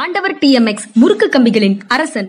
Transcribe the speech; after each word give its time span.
ஆண்டவர் 0.00 0.34
D 0.42 0.48
M 0.58 0.68
X 0.70 0.86
முறுக்கு 1.00 1.26
கம்பிகளின் 1.32 1.74
அரசன். 1.94 2.28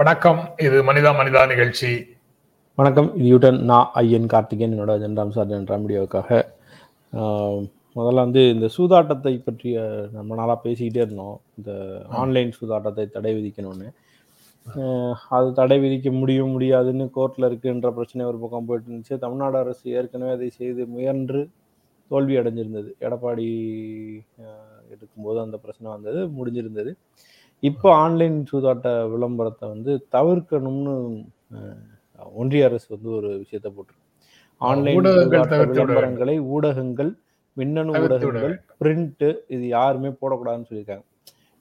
வணக்கம். 0.00 0.40
இது 0.66 0.76
மனிதா 0.88 1.12
மனிதா 1.20 1.46
நிகழ்ச்சி. 1.52 1.92
வணக்கம். 2.74 3.10
இது 3.18 3.28
யூட்டன் 3.32 3.62
நான் 3.70 3.90
ஐயன் 4.02 4.30
கார்த்திகேயன் 4.34 4.74
என்னோட 4.76 4.96
ஜென்ராம் 5.04 5.34
சார் 5.38 5.50
ஜென்ராம் 5.54 5.86
வீடியோவுக்காக 5.86 6.42
முதல்ல 7.96 8.22
வந்து 8.26 8.42
இந்த 8.50 8.66
சூதாட்டத்தை 8.76 9.32
பற்றிய 9.42 9.82
நம்ம 10.12 10.34
நாளாக 10.34 10.58
பேசிக்கிட்டே 10.64 11.02
இருந்தோம். 11.04 11.40
இந்த 11.56 11.70
ஆன்லைன் 12.20 12.50
சூதாட்டத்தை 12.60 13.04
தடை 13.08 13.32
விதிக்கணும்னு. 13.38 13.88
அது 15.28 15.48
தடை 15.52 15.76
விதிக்க 15.78 16.08
முடியும் 16.12 16.50
முடியாதுன்னு 16.50 17.04
கோர்ட்டில் 17.16 17.48
இருக்குன்ற 17.50 17.88
பிரச்சனை 17.90 18.26
ஒரு 18.26 18.38
பக்கம் 18.38 18.64
போயிட்டு 18.64 18.88
இருந்துச்சு. 18.90 19.18
தமிழ்நாடு 19.18 19.58
அரசு 19.58 19.84
ஏற்கனவே 19.90 20.32
அதை 20.32 20.48
செய்து 20.50 20.86
முயன்று 20.86 21.48
தோல்வி 22.10 22.36
அடைஞ்சிருந்தது. 22.36 22.90
எடப்பாடி 23.00 23.46
ஆஹ் 24.44 24.82
இருக்கும்போது 24.88 25.38
அந்த 25.40 25.56
பிரச்சனை 25.56 25.92
வந்தது 25.92 26.20
முடிஞ்சிருந்தது. 26.28 26.92
இப்போ 27.62 27.88
ஆன்லைன் 27.94 28.38
சூதாட்ட 28.52 28.88
விளம்பரத்தை 29.10 29.68
வந்து 29.68 29.92
தவிர்க்கணும்னு 30.12 30.94
ஒன்றிய 32.34 32.64
அரசு 32.64 32.86
வந்து 32.88 33.10
ஒரு 33.16 33.28
விஷயத்தை 33.38 33.70
போட்டிருக்கு. 33.72 34.02
ஆன்லைன். 34.60 34.98
விளம்பரங்களை 35.74 36.36
ஊடகங்கள் 36.40 37.12
மின்னணு 37.56 37.92
ஊடகங்கள் 38.02 38.54
பிரிண்ட் 38.80 39.24
இது 39.54 39.64
யாருமே 39.76 40.10
போடக்கூடாதுன்னு 40.20 40.68
சொல்லியிருக்காங்க. 40.70 41.04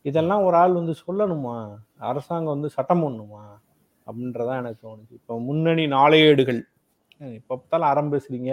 இதெல்லாம் 0.10 0.44
ஒரு 0.48 0.56
ஆள் 0.62 0.78
வந்து 0.80 0.94
சொல்லணுமா? 1.06 1.56
அரசாங்கம் 2.10 2.54
வந்து 2.56 2.70
சட்டம் 2.76 3.04
பண்ணணுமா 3.04 3.44
அப்படின்றதான் 4.08 4.62
எனக்கு 4.62 4.80
தோணுச்சு. 4.86 5.14
இப்போ 5.20 5.34
முன்னணி 5.40 5.84
நாளேடுகள். 5.88 6.62
இப்போ 7.40 7.54
பார்த்தாலும் 7.56 7.90
அறம் 7.92 8.12
பேசுறீங்க. 8.14 8.52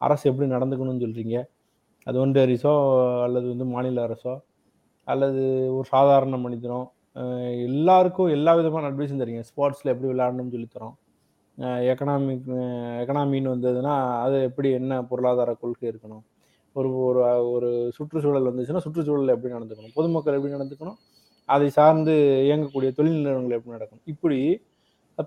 அரசு 0.00 0.24
எப்படி 0.30 0.46
நடந்துக்கணும்னு 0.50 1.04
சொல்றீங்க. 1.04 1.36
அது 2.06 2.16
ஒன்றிய 2.22 2.46
அரசோ 2.46 2.74
அல்லது 3.26 3.46
வந்து 3.52 3.66
மாநில 3.72 4.04
அரசோ 4.08 4.34
அல்லது 5.08 5.42
ஒரு 5.76 5.86
சாதாரண 5.94 6.36
மனிதனோ 6.44 6.78
எல்லாருக்கும் 7.66 8.32
எல்லா 8.36 8.52
விதமான 8.54 8.88
அட்வைஸும் 8.90 9.20
தரீங்க. 9.22 9.42
ஸ்போர்ட்ஸில் 9.50 9.92
எப்படி 9.92 10.08
விளையாடணும்னு 10.12 10.54
சொல்லித் 10.54 10.74
தரோம். 10.76 10.96
எக்கனாமிக் 11.90 12.48
எக்கனாமின்னு 13.02 13.52
வந்ததுன்னா 13.54 13.94
அது 14.24 14.36
எப்படி 14.48 14.68
என்ன 14.78 15.02
பொருளாதார 15.10 15.50
கொள்கை 15.62 15.86
இருக்கணும்? 15.92 16.24
ஒரு 16.78 16.88
ஒரு 17.06 17.20
ஒரு 17.54 17.68
சுற்றுச்சூழல் 17.96 18.48
வந்துச்சுன்னா 18.50 18.84
சுற்றுச்சூழல் 18.86 19.34
எப்படி 19.34 19.54
நடந்துக்கணும்? 19.56 19.94
பொதுமக்கள் 19.98 20.36
எப்படி 20.38 20.54
நடந்துக்கணும்? 20.56 20.98
அதை 21.48 21.66
சார்ந்து 21.78 22.14
இயங்கக்கூடிய 22.46 22.90
தொழில் 22.98 23.20
நிறுவனங்கள் 23.24 23.58
எப்படி 23.58 23.76
நடக்கணும்? 23.76 24.06
இப்படி 24.12 24.38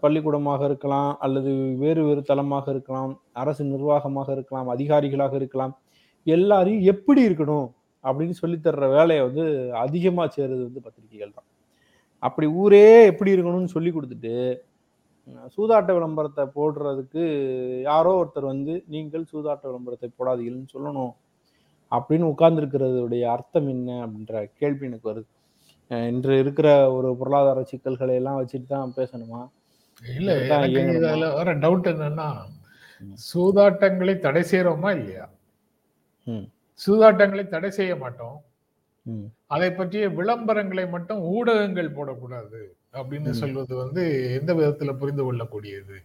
பள்ளிக்கூடமாக 0.03 0.61
இருக்கலாம் 0.69 1.11
அல்லது 1.25 1.51
வேறு 1.83 2.01
வேறு 2.07 2.21
தளமாக 2.29 2.65
இருக்கலாம் 2.73 3.11
அரசு 3.41 3.63
நிர்வாகமாக 3.73 4.29
இருக்கலாம் 4.37 4.67
அதிகாரிகளாக 4.73 5.33
இருக்கலாம் 5.41 5.73
எல்லாரையும் 6.27 6.83
எப்படி 6.93 7.21
இருக்கணும் 7.27 7.67
அப்படின்னு 8.03 8.35
சொல்லித்தர்ற 8.41 8.87
வேலையை 8.97 9.21
வந்து 9.27 9.45
அதிகமாக 9.85 10.27
சேருது 10.35 10.61
வந்து 10.67 10.83
பத்திரிகைகள் 10.85 11.35
தான். 11.37 11.47
அப்படி 12.27 12.47
ஊரே 12.61 12.85
எப்படி 13.11 13.33
இருக்கணும்னு 13.35 13.73
சொல்லி 13.75 13.91
கொடுத்துட்டு 13.95 14.35
சூதாட்ட 15.55 15.91
விளம்பரத்தை 15.97 16.43
போடுறதுக்கு 16.57 17.23
யாரோ 17.89 18.13
ஒருத்தர் 18.19 18.51
வந்து 18.53 18.75
நீங்கள் 18.93 19.25
சூதாட்ட 19.31 19.65
விளம்பரத்தை 19.71 20.09
போடாதீங்கன்னு 20.19 20.73
சொல்லணும். 20.75 21.11
அப்படின்னு 21.91 22.25
உட்கார்ந்துருக்கிறதுடைய 22.31 23.23
அர்த்தம் 23.27 23.69
என்ன 23.69 23.89
அப்படின்ற 24.05 24.33
கேள்வி 24.59 24.87
எனக்கு 24.87 25.11
வருது 25.11 25.29
இன்று 26.09 26.33
இருக்கிற 26.39 26.67
ஒரு 26.95 27.09
பொருளாதார 27.19 27.63
சிக்கல்களை 27.71 28.15
எல்லாம் 28.15 28.39
வச்சுட்டு 28.39 28.67
தான் 28.67 28.97
பேசணுமா 28.97 29.41
இல்ல? 30.01 30.31
இதுல 30.97 31.29
வர 31.37 31.53
டவுட் 31.63 31.87
என்னன்னா. 31.93 32.27
சூதாட்டங்களை 33.29 34.13
தடை 34.19 34.43
செய்யறோமா 34.51 34.89
இல்லையா. 34.97 35.25
சூதாட்டங்களை 36.79 37.45
தடை 37.47 37.69
செய்ய 37.79 37.93
மாட்டோம் 37.95 38.37
அதை 39.47 39.69
பற்றிய 39.71 40.05
விளம்பரங்களை 40.19 40.85
மட்டும் 40.89 41.21
ஊடகங்கள் 41.33 41.95
போடக்கூடாது 41.97 42.61
அப்படின்னு. 42.99 43.31
சொல்வது 43.41 43.73
வந்து 43.83 44.03
எந்த 44.39 44.51
விதத்துல 44.59 44.93
புரிந்து 45.01 45.23
கொள்ளக்கூடியது 45.25 45.97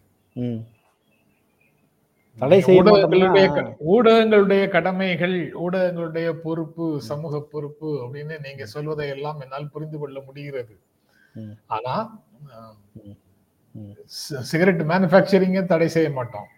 தடை 2.41 2.59
செய்ய 2.65 2.81
ஊடகங்களுடைய 2.81 3.47
ஊடகங்களுடைய 3.95 4.63
கடமைகள் 4.75 5.37
ஊடகங்களுடைய 5.65 6.29
பொறுப்பு 6.45 6.87
சமூக 7.09 7.41
பொறுப்பு 7.53 7.91
அப்படின்னு 8.05 8.37
நீங்க 8.47 8.65
சொல்வதை 8.75 9.07
எல்லாம் 9.15 9.41
என்னால் 9.45 9.73
புரிந்து 9.75 9.99
கொள்ள 10.03 10.19
முடிகிறது. 10.29 10.75
ஆனா 11.77 11.95
சிகரெட் 14.51 14.83
மேனுஃபேக்சரிங்க 14.91 15.63
தடை 15.73 15.89
செய்ய 15.97 16.11
மாட்டோம். 16.19 16.49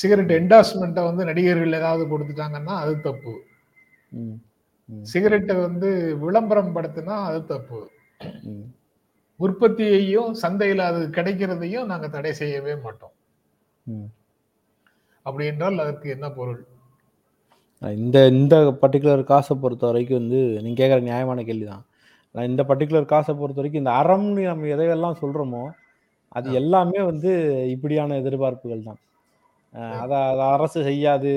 சிகரெட் 0.00 0.32
என்டாஸ்மெண்ட்டை 0.38 1.02
வந்து 1.08 1.22
நடிகர்கள் 1.30 1.78
ஏதாவது 1.80 2.04
கொடுத்துட்டாங்கன்னா 2.12 2.76
அது 2.84 2.94
தப்பு. 3.08 3.34
சிகரெட்டை 5.12 5.54
வந்து 5.66 5.90
விளம்பரம் 6.24 6.74
படுத்தினா 6.76 7.16
அது 7.28 7.40
தப்பு. 7.52 7.80
உற்பத்தியையும் 9.40 10.32
சந்தையில் 10.42 10.82
அது 10.90 11.02
கிடைக்கிறதையும் 11.16 11.90
நாங்க 11.92 12.08
தடை 12.16 12.32
செய்யவே 12.40 12.74
மாட்டோம். 12.84 13.14
அப்படி 15.26 15.44
என்றால் 15.50 15.82
அதற்கு 15.84 16.08
என்ன 16.14 16.26
பொருள்? 16.36 16.60
இந்த 17.82 18.18
இந்த 18.32 18.54
பர்டிகுலர் 18.82 19.30
காசை 19.30 19.54
பொறுத்த 19.56 19.84
வரைக்கும் 19.88 20.20
வந்து 20.20 20.40
நீங்கள் 20.56 20.80
கேட்குற 20.80 21.00
நியாயமான 21.08 21.42
கேள்வி 21.48 21.66
தான் 21.66 21.84
நான் 22.34 22.48
இந்த 22.50 22.62
பர்டிகுலர் 22.68 23.12
காசை 23.12 23.32
பொறுத்த 23.34 23.60
வரைக்கும் 23.60 23.82
இந்த 23.82 23.94
அறம்னு 24.00 24.44
நம்ம 24.50 24.68
எதையெல்லாம் 24.74 25.20
சொல்கிறோமோ 25.22 25.62
அது 26.32 26.48
எல்லாமே 26.60 27.00
வந்து 27.08 27.30
இப்படியான 27.74 28.16
எதிர்பார்ப்புகள் 28.22 28.86
தான் 28.86 29.00
அதை 29.98 30.18
அதை 30.28 30.46
அரசு 30.54 30.80
செய்யாது 30.88 31.32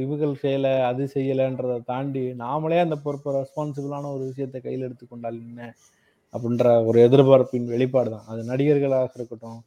இவர்கள் 0.00 0.34
செய்யலை 0.42 0.72
அது 0.88 1.02
செய்யலைன்றதை 1.14 1.76
தாண்டி 1.90 2.22
நாமளே 2.40 2.78
அந்த 2.84 2.96
பொறுப்பு 3.04 3.34
ரெஸ்பான்சிபிளான 3.36 4.10
ஒரு 4.14 4.24
விஷயத்தை 4.30 4.60
கையில் 4.60 4.86
எடுத்துக்கொண்டால் 4.88 5.38
என்ன? 5.44 5.62
அப்படின்ற 6.34 6.68
ஒரு 6.88 6.98
எதிர்பார்ப்பின் 7.06 7.68
வெளிப்பாடு 7.72 8.10
தான் 8.14 8.26
அது 8.30 8.40
நடிகர்களாக 8.50 9.14
இருக்கட்டும் 9.18 9.60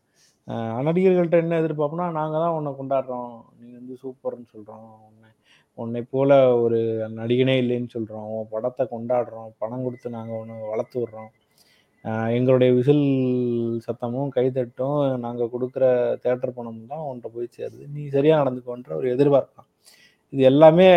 நடிகர்கள்ட்ட 0.87 1.35
என்ன 1.43 1.57
எதிர்பார்ப்புனா 1.61 2.05
நாங்கள் 2.19 2.43
தான் 2.43 2.55
உன்னை 2.57 2.71
கொண்டாடுறோம். 2.79 3.33
நீ 3.59 3.67
வந்து 3.79 3.93
சூப்பர்னு 4.03 4.47
சொல்கிறோம் 4.53 4.87
உன்னை 5.09 5.29
உன்னை 5.77 6.01
போல 6.13 6.31
ஒரு 6.63 6.79
நடிகனே 7.19 7.55
இல்லைன்னு 7.61 7.93
சொல்கிறோம் 7.95 8.27
உன் 8.37 8.51
படத்தை 8.53 8.83
கொண்டாடுறோம். 8.93 9.51
பணம் 9.61 9.85
கொடுத்து 9.85 10.17
நாங்கள் 10.17 10.39
ஒன்று 10.41 10.71
வளர்த்து 10.73 10.97
விட்றோம். 11.01 11.31
எங்களுடைய 12.37 12.69
விசில் 12.77 13.05
சத்தமும் 13.85 14.31
கைதட்டும் 14.37 14.99
நாங்கள் 15.25 15.51
கொடுக்குற 15.53 15.85
தேட்டர் 16.23 16.55
பணமும் 16.57 16.91
தான் 16.93 17.03
உன்கிட்ட 17.09 17.29
போய் 17.35 17.53
சேருது. 17.57 17.83
நீ 17.95 18.03
சரியாக 18.15 18.41
நடந்துக்கோன்ற 18.41 18.91
ஒரு 18.99 19.09
எதிர்பார்ப்பான் 19.15 19.67
இது 20.33 20.41
எல்லாமே 20.51 20.89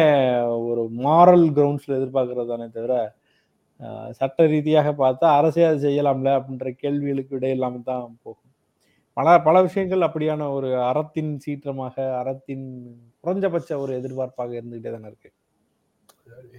ஒரு 0.70 0.82
மாரல் 1.06 1.46
கிரவுண்ட்ஸில் 1.56 1.98
எதிர்பார்க்கறது 1.98 2.52
தானே 2.52 2.66
தவிர 2.76 2.94
சட்ட 4.18 4.46
ரீதியாக 4.52 4.90
பார்த்தா 5.02 5.28
அரசே 5.38 5.64
அது 5.70 5.78
செய்யலாம்ல 5.86 6.32
அப்படின்ற 6.38 6.68
கேள்விகளுக்கு 6.82 7.36
விடையில்லாமல் 7.36 7.88
தான் 7.90 8.04
போகும். 8.24 8.53
பல 9.16 9.28
பல 9.42 9.56
விஷயங்கள் 9.62 10.06
அப்படியான 10.06 10.46
ஒரு 10.50 10.68
அறத்தின் 10.82 11.32
சீற்றமாக 11.44 11.96
அறத்தின் 12.20 12.64
குறைஞ்சபட்ச 13.24 13.76
ஒரு 13.78 13.92
எதிர்பார்ப்பாக 14.00 14.56
இருந்துகிட்டே 14.60 14.92
தானே 14.94 15.08
இருக்கு. 15.10 15.30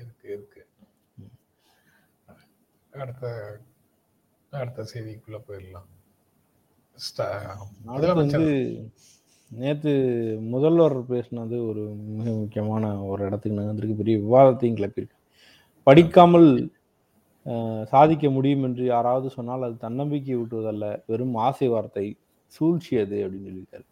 இருக்கு 0.01 0.27
இருக்கு. 0.35 0.61
அடுத்த 2.93 3.25
அடுத்த 4.51 4.85
செய்திக்குள்ள 4.93 5.37
போயிடலாம். 5.47 5.89
முதலமைச்சர். 7.87 8.15
வந்து 8.15 8.45
நேத்து 9.51 9.91
முதல்வர் 10.53 10.95
பேசினது 11.11 11.57
ஒரு 11.69 11.81
மிக 12.17 12.29
முக்கியமான 12.39 12.85
ஒரு 13.03 13.21
இடத்துக்கு 13.25 13.59
நகர்ந்திருக்கு 13.59 14.01
பெரிய 14.01 14.17
விவாதத்தையும் 14.17 14.77
கிளப்பியிருக்கு 14.79 15.17
படிக்காமல் 15.87 16.49
சாதிக்க 17.91 18.29
முடியும் 18.29 18.63
என்று 18.63 18.83
யாராவது 18.85 19.27
சொன்னால் 19.29 19.65
அது 19.67 19.75
தன்னம்பிக்கை 19.77 20.35
ஊட்டுவதல்ல. 20.37 20.85
வெறும் 21.07 21.35
ஆசை 21.47 21.67
வார்த்தை. 21.67 22.05
சூழ்ச்சி 22.53 22.93
அது 23.03 23.17
அப்படின்னு 23.25 23.47
சொல்லியிருக்காரு 23.49 23.85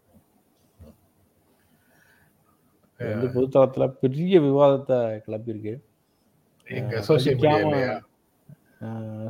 வந்து 3.00 3.28
பொதுத்தளத்துல 3.34 3.84
பெரிய 4.02 4.34
விவாதத்தை 4.40 4.98
கிளப்பியிருக்கு. 5.24 5.74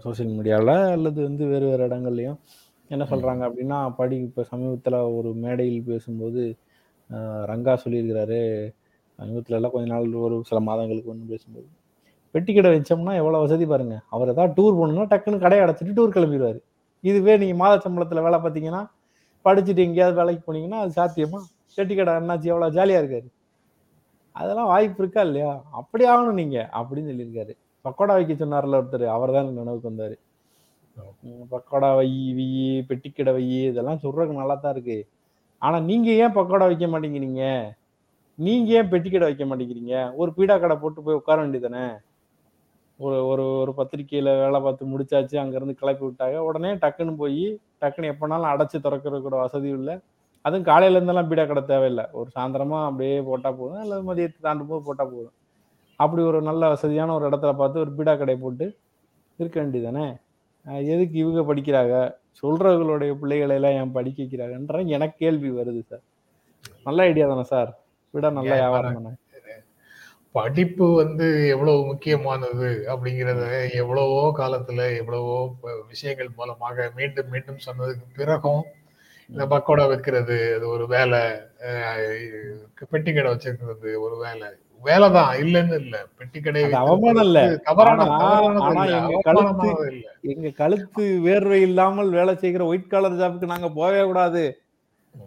சோசியல் 0.05 0.35
மீடியாவில் 0.37 0.75
அல்லது 0.97 1.21
வந்து 1.29 1.45
வேறு 1.53 1.67
வேறு 1.71 1.87
இடங்கள்லையும் 1.89 2.39
என்ன 2.91 3.05
சொல்கிறாங்க 3.11 3.43
அப்படின்னா 3.49 3.79
படி 3.99 4.17
இப்போ 4.27 4.43
சமீபத்தில் 4.51 4.99
ஒரு 5.19 5.31
மேடையில் 5.45 5.89
பேசும்போது 5.91 6.43
ஆஹ் 7.11 7.45
ரங்கா 7.51 7.75
சொல்லியிருக்கிறாரு. 7.85 8.41
சமீபத்துல 9.19 9.59
எல்லாம் 9.59 9.75
கொஞ்ச 9.75 9.87
நாள் 9.93 10.07
ஒரு 10.27 10.37
சில 10.49 10.61
மாதங்களுக்கு 10.69 11.13
ஒன்று 11.13 11.33
பேசும்போது 11.33 11.67
பெட்டி 12.35 12.53
கடை 12.55 12.71
வச்சோம்னா 12.75 13.13
எவ்வளோ 13.21 13.41
வசதி 13.45 13.67
பாருங்க. 13.73 13.97
அவர் 14.15 14.33
ஏதாவது 14.33 14.55
டூர் 14.59 14.79
போகணுன்னா 14.79 15.07
டக்குன்னு 15.13 15.43
கடையை 15.45 15.63
அடைச்சிட்டு 15.65 15.97
டூர் 15.99 16.15
கிளம்பிடுவார். 16.17 16.59
இதுவே 17.05 17.35
நீங்கள் 17.43 17.61
மாத 17.63 17.75
சம்பளத்தில் 17.85 18.25
வேலை 18.27 18.39
பார்த்தீங்கன்னா 18.45 18.83
படிச்சுட்டு 19.47 19.85
எங்கேயாவது 19.87 20.19
வேலைக்கு 20.21 20.43
போனீங்கன்னா 20.47 20.81
அது 20.85 20.93
சாத்தியமா? 21.01 21.41
செட்டிக்கடை 21.77 22.13
அண்ணாச்சி 22.19 22.51
எவ்வளோ 22.53 22.69
ஜாலியாக 22.77 23.03
இருக்காரு. 23.03 23.29
அதெல்லாம் 24.41 24.71
வாய்ப்பு 24.73 25.01
இருக்கா 25.03 25.23
இல்லையா? 25.29 25.51
அப்படி 25.81 26.05
ஆகணும் 26.13 26.41
நீங்கள் 26.41 26.69
அப்படின்னு 26.79 27.11
சொல்லியிருக்காரு. 27.13 27.53
பக்கோடா 27.85 28.15
வைக்க 28.19 28.35
சொன்னார்ல 28.43 28.79
ஒருத்தர் 28.81 29.07
அவர் 29.17 29.35
தான் 29.37 29.51
நினைவுக்கு 29.61 29.91
வந்தார். 29.91 30.17
பக்கோடா 31.53 31.91
வை 31.99 32.09
வி 32.39 32.47
பெட்டிக்கடை 32.89 33.33
வை 33.37 33.45
இதெல்லாம் 33.71 34.03
சொல்றதுக்கு 34.05 34.41
நல்லா 34.41 34.57
தான் 34.65 34.75
இருக்கு. 34.77 34.99
ஆனால் 35.63 35.87
நீங்கள் 35.91 36.19
ஏன் 36.23 36.37
பக்கோடா 36.39 36.67
வைக்க 36.71 36.87
மாட்டேங்கிறீங்க? 36.93 37.43
நீங்கள் 38.39 38.75
ஏன் 38.79 38.91
பெட்டிக்கடை 38.93 39.27
வைக்க 39.29 39.45
மாட்டேங்கிறீங்க? 39.51 39.95
ஒரு 40.21 40.31
பீடா 40.37 40.57
கடை 40.65 40.77
போட்டு 40.83 41.05
போய் 41.07 41.19
உட்கார 41.21 41.39
வேண்டியதானே 41.45 41.85
ஒரு 43.01 43.17
ஒரு 43.31 43.45
ஒரு 43.61 43.73
பத்திரிக்கையில 43.79 44.33
வேலை 44.41 44.59
பார்த்து 44.61 44.91
முடிச்சாச்சு 44.93 45.37
அங்கிருந்து 45.43 45.75
கிளப்பி 45.81 46.05
விட்டாங்க. 46.07 46.37
உடனே 46.49 46.71
டக்குன்னு 46.83 47.15
போய் 47.23 47.45
டக்குன்னு 47.83 48.11
எப்போனாலும் 48.13 48.51
அடைச்சு 48.53 48.79
கூட 49.27 49.37
வசதி 49.45 49.71
இல்லை. 49.79 49.95
அதுவும் 50.45 50.67
காலையில 50.69 50.99
இருந்தெல்லாம் 50.99 51.29
பீடா 51.31 51.45
கடை 51.51 51.63
தேவையில்லை. 51.65 52.05
ஒரு 52.19 52.29
சாயந்தரமா 52.35 52.79
அப்படியே 52.89 53.19
போட்டா 53.29 53.51
போதும் 53.61 53.83
அல்லது 53.85 54.03
மதியத்தை 54.11 54.41
தாண்டும் 54.47 54.71
போது 54.71 54.83
போட்டா 54.89 55.05
போதும். 55.13 55.35
அப்படி 56.01 56.23
ஒரு 56.31 56.39
நல்ல 56.43 56.63
வசதியான 56.75 57.15
ஒரு 57.17 57.25
இடத்துல 57.31 57.53
பார்த்து 57.61 57.83
ஒரு 57.85 57.93
பீடா 57.99 58.15
கடை 58.23 58.37
போட்டு 58.45 58.67
இருக்க 59.39 59.57
வேண்டியதானே 59.63 60.07
எதுக்கு 60.93 61.17
இவங்க 61.23 61.41
படிக்கிறாங்க? 61.49 61.95
சொல்றவங்களுடைய 62.43 63.13
பிள்ளைகளை 63.21 63.55
எல்லாம் 63.59 63.77
ஏன் 63.81 63.95
படிக்க 63.97 64.19
வைக்கிறாங்கன்ற 64.23 64.79
எனக்கு 64.97 65.17
கேள்வி 65.25 65.51
வருது 65.59 65.83
சார். 65.91 66.05
நல்ல 66.87 67.03
ஐடியா 67.11 67.27
தானே 67.33 67.45
சார்? 67.55 67.71
விட 68.15 68.27
நல்ல 68.39 68.53
வியாபாரம் 68.61 68.97
தானே 68.99 69.13
படிப்பு 70.35 70.95
வந்து 70.95 71.49
எவ்வளவு 71.49 71.85
முக்கியமானது 71.87 72.69
அப்படிங்கறத 72.87 73.45
எவ்வளவோ 73.75 74.35
காலத்துல 74.39 74.97
எவ்வளவோ 74.97 75.37
விஷயங்கள் 75.89 76.29
மூலமாக 76.37 76.91
மீண்டும் 76.97 77.29
மீண்டும் 77.29 77.59
சொன்னதுக்கு 77.67 78.07
பிறகும் 78.15 78.65
இந்த 79.31 79.47
பக்கோடா 79.47 79.89
வைக்கிறது 79.89 80.55
அது 80.55 80.69
ஒரு 80.69 80.87
வேலை 80.87 81.21
பெட்டி 82.91 83.13
கடை 83.13 83.33
வச்சிருக்கிறது 83.33 84.01
ஒரு 84.01 84.17
வேலை. 84.19 84.49
வேலைதான் 84.85 85.31
இல்லைன்னு 85.41 85.81
இல்ல. 85.81 86.07
பெட்டி 86.19 86.41
கடை 86.41 86.63
அவமானம் 86.73 87.23
இல்ல. 87.23 87.39
எங்க 87.41 87.63
கழுத்து- 87.75 88.11
அவமானமானது 89.27 89.93
இல்ல. 89.93 90.09
எங்க 90.21 90.49
கழுத்து 90.51 91.05
வேர்வை 91.25 91.61
இல்லாமல் 91.61 92.11
வேலை 92.11 92.37
செய்கிற 92.37 92.65
ஒயிட் 92.65 92.89
காலர் 92.89 93.13
ஜாப்புக்கு 93.13 93.45
நாங்க 93.45 93.69
போகவே 93.69 94.03
கூடாது. 94.03 94.43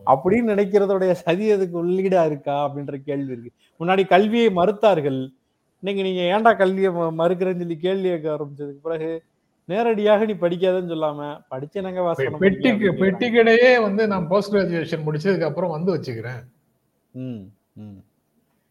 அப்படின்னு 0.06 0.52
நினைக்கிறதோடைய 0.52 1.12
சதி 1.12 1.52
அதுக்கு 1.52 1.86
உள்ளீடா 1.86 2.26
இருக்கா 2.26 2.66
அப்படின்ற 2.66 2.96
கேள்வி 2.98 3.32
இருக்கு. 3.32 3.52
முன்னாடி 3.80 4.08
கல்வியை 4.08 4.48
மறுத்தார்கள். 4.48 5.36
இன்னைக்கு 5.80 6.12
நீங்க 6.12 6.22
ஏன்டா 6.22 6.58
கல்வியை 6.58 6.92
மறுக்கிறேன்னு 6.92 7.58
சொல்லி 7.58 7.78
கேள்வி 7.78 8.10
கேட்க 8.10 8.30
ஆரம்பிச்சதுக்கு 8.30 8.82
பிறகு 8.84 9.24
நேரடியாக 9.66 10.26
நீ 10.26 10.34
படிக்காதன்னு 10.34 10.92
சொல்லாம 10.92 11.40
படிச்சு 11.50 11.82
நாங்க 11.82 12.00
பெ- 12.00 12.04
வாசனம் 12.04 12.40
பெட்டி 12.40 12.70
படிக்க 12.72 12.92
பெட்டி 12.92 13.30
கடையே 13.30 13.82
வந்து 13.82 14.08
நான் 14.08 14.28
போஸ்ட் 14.28 14.54
கிராஜுவேஷன் 14.54 15.04
முடிச்சதுக்கு 15.06 15.44
அப்புறம் 15.44 15.70
வந்து 15.70 15.96
வச்சுக்கிறேன். 15.96 16.48
ம் 17.12 17.44
ம். 17.74 18.04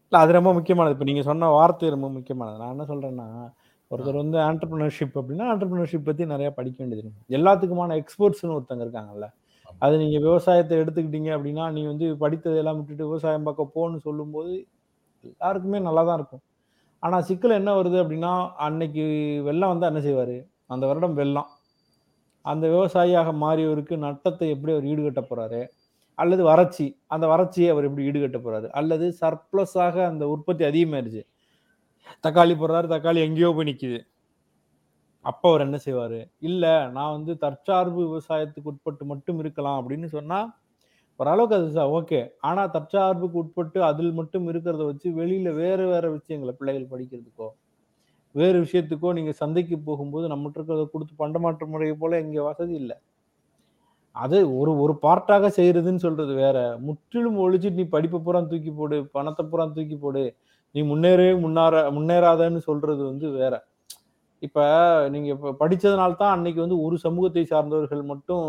இல்ல 0.09 0.23
அது 0.23 0.31
ரொம்ப 0.31 0.53
முக்கியமானது. 0.53 0.93
இப்ப 0.93 1.05
நீங்க 1.05 1.21
சொன்ன 1.21 1.47
வார்த்தை 1.47 1.89
ரொம்ப 1.89 2.09
முக்கியமானது. 2.09 2.57
நான் 2.57 2.77
என்ன 2.77 2.83
சொல்றேன்னா 2.83 3.51
ஒருத்தர் 3.91 4.29
வந்து 4.29 4.37
ஆண்டர்பிரினர்ஷிப் 4.37 5.15
அப்படின்னா 5.15 5.47
ஆண்டர்பிரினர்ஷிப் 5.55 6.05
பத்தி 6.05 6.25
நிறைய 6.25 6.51
படிக்க 6.51 6.85
வேண்டியது 6.85 7.11
எல்லாத்துக்குமான 7.29 7.91
எக்ஸ்பர்ட்ஸ்னு 7.91 8.59
ஒருத்தங்க 8.59 8.87
இருக்காங்கல்ல. 8.87 9.31
அது 9.85 9.95
நீங்க 10.01 10.17
விவசாயத்தை 10.27 10.75
எடுத்துக்கிட்டீங்க 10.81 11.29
அப்படின்னா 11.37 11.65
நீ 11.75 11.81
வந்து 11.91 12.05
படித்ததெல்லாம் 12.23 12.77
விட்டுட்டு 12.79 13.09
விவசாயம் 13.09 13.45
பார்க்க 13.47 13.73
போன்னு 13.75 13.97
சொல்லும்போது 14.07 14.53
எல்லாருக்குமே 15.29 15.79
நல்லா 15.87 16.03
தான் 16.07 16.17
இருக்கும். 16.19 16.43
ஆனால் 17.03 17.25
சிக்கல் 17.29 17.57
என்ன 17.59 17.71
வருது 17.79 17.97
அப்படின்னா 18.03 18.33
அன்னைக்கு 18.65 19.05
வெள்ளம் 19.47 19.71
வந்து 19.73 19.87
என்ன 19.89 19.99
செய்வார்? 20.07 20.37
அந்த 20.73 20.83
வருடம் 20.89 21.17
வெள்ளம். 21.21 21.49
அந்த 22.45 22.65
விவசாயியாக 22.75 23.29
மாறியவருக்கு 23.43 23.95
நட்டத்தை 24.05 24.47
எப்படி 24.55 24.73
அவர் 24.75 24.89
ஈடுகட்ட 24.91 25.21
போகிறாரு 25.29 25.61
அல்லது 26.17 26.43
வறட்சி 26.51 26.85
அந்த 27.13 27.25
வறட்சியை 27.31 27.69
அவர் 27.73 27.87
எப்படி 27.87 28.05
ஈடுகட்ட 28.09 28.37
போகிறாரு 28.45 28.67
அல்லது 28.79 29.05
சர்ப்ளஸாக 29.21 29.95
அந்த 30.11 30.23
உற்பத்தி 30.33 30.63
அதிகமாயிருச்சு. 30.69 31.23
தக்காளி 32.25 32.53
போடுறாரு 32.61 32.87
தக்காளி 32.93 33.19
எங்கேயோ 33.27 33.49
போய் 33.57 33.69
நிற்கிது 33.69 33.99
அப்போ 35.25 35.45
அவர் 35.51 35.63
என்ன 35.65 35.77
செய்வார்? 35.85 36.19
இல்லை 36.49 36.73
நான் 36.95 37.13
வந்து 37.17 37.33
தற்சார்பு 37.43 37.99
விவசாயத்துக்கு 38.07 38.71
உட்பட்டு 38.73 39.03
மட்டும் 39.11 39.39
இருக்கலாம் 39.43 39.79
அப்படின்னு 39.81 40.07
சொன்னால் 40.17 40.47
ஓரளவுக்கு 41.19 41.55
அது 41.59 41.85
ஓகே. 41.99 42.19
ஆனால் 42.47 42.71
தற்சார்புக்கு 42.75 43.37
உட்பட்டு 43.43 43.79
அதில் 43.89 44.13
மட்டும் 44.19 44.45
இருக்கிறத 44.51 44.83
வச்சு 44.89 45.07
வெளியில் 45.19 45.51
வேறு 45.61 45.85
வேறு 45.93 46.09
விஷயங்களை 46.17 46.53
பிள்ளைகள் 46.59 46.91
படிக்கிறதுக்கோ 46.93 47.47
வேறு 48.35 48.57
விஷயத்துக்கோ 48.65 49.09
நீங்கள் 49.17 49.37
சந்தைக்கு 49.41 49.75
போகும்போது 49.87 50.25
நம்மகிட்ட 50.31 50.59
இருக்கிறத 50.59 50.85
கொடுத்து 50.93 51.13
பண்டமாற்று 51.21 51.65
முறையை 51.73 51.95
போல் 52.01 52.21
இங்கே 52.23 52.41
வசதி 52.49 52.73
இல்லை. 52.81 52.97
அது 54.15 54.37
ஒரு 54.59 54.71
ஒரு 54.83 54.93
பார்ட்டாக 55.05 55.49
செய்கிறதுன்னு 55.57 56.03
சொல்கிறது 56.05 56.33
வேற. 56.43 56.57
முற்றிலும் 56.87 57.39
ஒழிச்சிட்டு 57.45 57.79
நீ 57.81 57.85
படிப்பை 57.95 58.19
பூரா 58.25 58.39
தூக்கி 58.51 58.71
போடு 58.79 58.97
பணத்தை 59.17 59.43
பூரா 59.51 59.65
தூக்கி 59.77 59.97
போடு 60.05 60.23
நீ 60.75 60.81
முன்னேறவே 60.91 61.33
முன்னார 61.45 61.73
முன்னேறாதன்னு 61.97 62.61
சொல்கிறது 62.69 63.01
வந்து 63.11 63.27
வேற. 63.41 63.53
இப்போ 64.41 64.63
நீங்கள் 65.13 65.33
இப்போ 65.35 65.51
படித்ததுனால 65.61 66.17
தான் 66.21 66.33
அன்னைக்கு 66.35 66.59
வந்து 66.65 66.77
ஒரு 66.85 66.95
சமூகத்தை 67.05 67.43
சார்ந்தவர்கள் 67.51 68.03
மட்டும் 68.11 68.45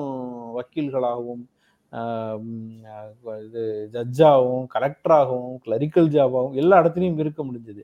வக்கீல்களாகவும் 0.56 1.44
இது 3.44 3.62
ஜட்ஜாகவும் 3.94 4.67
கலெக்டராகவும் 4.75 5.55
கிளரிக்கல் 5.64 6.11
ஜாபாகவும் 6.17 6.58
எல்லா 6.62 6.81
இடத்துலையும் 6.82 7.20
இருக்க 7.25 7.40
முடிஞ்சது. 7.49 7.82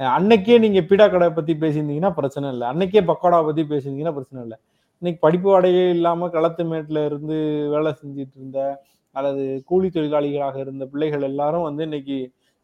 அன்னைக்கே 0.00 0.56
நீங்கள் 0.64 0.86
பீடா 0.90 1.06
கடை 1.12 1.28
பற்றி 1.38 1.54
பேசியிருந்தீங்கன்னா 1.62 2.12
பிரச்சனை 2.18 2.46
இல்லை. 2.54 2.66
அன்னைக்கே 2.72 3.02
பக்கோடா 3.10 3.38
பற்றி 3.48 3.62
பேசியிருந்தீங்கன்னா 3.72 4.16
பிரச்சனை 4.18 4.40
இல்லை. 4.46 4.58
இன்னைக்கு 5.02 5.20
படிப்பு 5.24 5.48
வாடகையே 5.52 5.88
இல்லாமல் 5.96 6.32
களத்து 6.36 6.62
மேட்டில் 6.70 7.00
இருந்து 7.08 7.36
வேலை 7.74 7.90
செஞ்சுட்டு 8.00 8.36
இருந்த 8.40 8.60
அல்லது 9.16 9.42
கூலி 9.68 9.88
தொழிலாளிகளாக 9.96 10.56
இருந்த 10.64 10.84
பிள்ளைகள் 10.92 11.26
எல்லாரும் 11.30 11.66
வந்து 11.68 11.82
இன்னைக்கு 11.88 12.18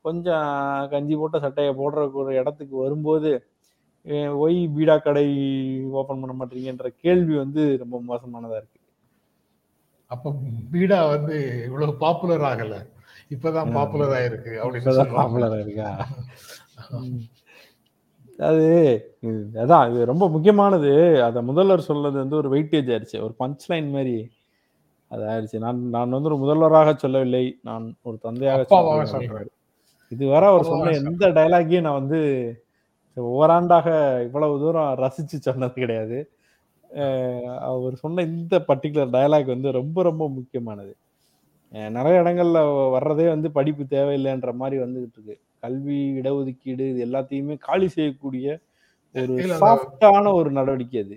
கொஞ்சம் 0.05 0.49
கஞ்சி 0.93 1.15
போட்ட 1.21 1.37
சட்டையை 1.45 1.73
போடுற 1.81 2.01
ஒரு 2.23 2.33
இடத்துக்கு 2.41 2.75
வரும்போது 2.85 3.31
ஒய் 4.07 4.59
பீடா 4.77 5.03
கடை 5.03 5.27
ஓபன் 5.91 6.21
பண்ண 6.21 6.35
மாட்டீங்கன்ற 6.39 6.89
கேள்வி 7.03 7.37
வந்து 7.37 7.63
ரொம்ப 7.79 7.97
மோசமானதா 8.09 8.57
இருக்கு. 8.57 8.81
அப்ப 10.11 10.33
பீடா 10.73 11.09
வந்து 11.09 11.37
இவ்வளவு 11.65 11.95
பாப்புலர் 11.95 12.41
ஆகல. 12.41 12.75
இப்பதான் 13.31 13.73
பாப்புலர் 13.73 14.15
ஆயிருக்கு 14.17 14.53
அப்படின்னு 14.61 14.81
இப்பதான் 14.81 15.01
சொல்லுவாங்க. 15.01 15.39
popular 15.39 15.53
ஆ 15.53 15.61
இருக்கா 15.61 15.89
உம். 16.93 17.23
அது 18.39 18.67
அதான் 19.55 19.91
இது 19.91 20.05
ரொம்ப 20.05 20.29
முக்கியமானது. 20.29 20.91
அத 21.23 21.43
முதல்வர் 21.43 21.81
சொல்றது 21.81 22.19
வந்து 22.19 22.37
ஒரு 22.37 22.49
வெயிட்டேஜ் 22.53 22.91
ஆயிடுச்சு 22.93 23.23
ஒரு 23.23 23.35
பஞ்ச் 23.39 23.67
லைன் 23.67 23.91
மாதிரி 23.91 24.17
அது 25.11 25.25
ஆயிடுச்சு 25.25 25.59
நான் 25.59 25.89
நான் 25.89 26.11
வந்து 26.11 26.29
ஒரு 26.29 26.39
முதல்வராக 26.39 26.95
சொல்லவில்லை. 26.95 27.59
நான் 27.63 27.97
ஒரு 28.03 28.19
தந்தையாக 28.19 28.65
சொல்றேன். 29.05 29.51
இதுவரை 30.13 30.49
அவர் 30.49 30.63
சொன்ன 30.63 30.91
எந்த 31.03 31.29
டயலாகையும் 31.29 31.81
நான் 31.81 32.01
வந்து 32.03 32.21
ஓராண்டாக 33.17 33.89
இவ்வளவு 34.27 34.55
தூரம் 34.63 34.93
ரசிச்சு 35.03 35.37
சொன்னது 35.47 35.77
கிடையாது. 35.83 36.19
அவர் 37.71 37.95
சொன்ன 38.03 38.23
இந்த 38.23 38.55
பர்டிகுலர் 38.69 39.15
டயலாக் 39.17 39.53
வந்து 39.55 39.71
ரொம்ப 39.81 40.03
ரொம்ப 40.03 40.25
முக்கியமானது. 40.29 40.93
நிறைய 41.97 42.17
இடங்கள்ல 42.23 42.59
வர்றதே 42.97 43.27
வந்து 43.29 43.49
படிப்பு 43.59 43.85
தேவையில்லைன்ற 43.95 44.51
மாதிரி 44.61 44.77
வந்துகிட்டு 44.83 45.19
இருக்கு. 45.19 45.37
கல்வி 45.65 45.99
இடஒதுக்கீடு 46.21 46.85
இது 46.93 47.01
எல்லாத்தையுமே 47.09 47.55
காலி 47.69 47.89
செய்யக்கூடிய 47.89 48.47
ஒரு 49.15 49.35
சாஃப்டான 49.63 50.33
ஒரு 50.39 50.51
நடவடிக்கை 50.51 51.01
அது. 51.05 51.17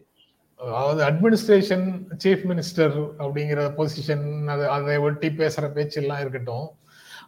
அதாவது 0.59 1.01
அட்மினிஸ்ட்ரேஷன் 1.09 1.85
சீஃப் 2.23 2.45
மினிஸ்டர் 2.49 2.95
அப்படிங்கிற 3.23 3.61
பொசிஷன் 3.79 4.25
அது 4.53 4.63
அதை 4.75 4.95
ஒட்டி 5.07 5.29
பேசுற 5.41 5.65
பேச்செல்லாம் 5.75 6.21
இருக்கட்டும். 6.23 6.67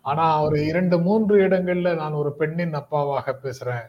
ஆனா 0.01 0.25
அவர் 0.39 0.55
இரண்டு 0.71 0.97
மூன்று 1.07 1.35
இடங்கள்ல 1.47 1.89
நான் 1.95 2.19
ஒரு 2.21 2.31
பெண்ணின் 2.41 2.75
அப்பாவாக 2.81 3.35
பேசுறேன். 3.45 3.85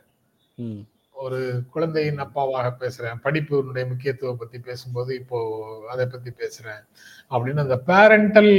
ஒரு 1.13 1.63
குழந்தையின் 1.71 2.21
அப்பாவாக 2.21 2.69
பேசுறேன். 2.81 3.19
படிப்பினுடைய 3.25 3.89
முக்கியத்துவம் 3.89 4.37
பத்தி 4.37 4.59
பேசும்போது 4.59 5.15
இப்போ 5.15 5.39
அதை 5.91 6.07
பத்தி 6.07 6.31
பேசுறேன். 6.31 6.83
அப்படின்னு 7.31 7.65
அந்த 7.65 7.77
பேரண்டல் 7.87 8.53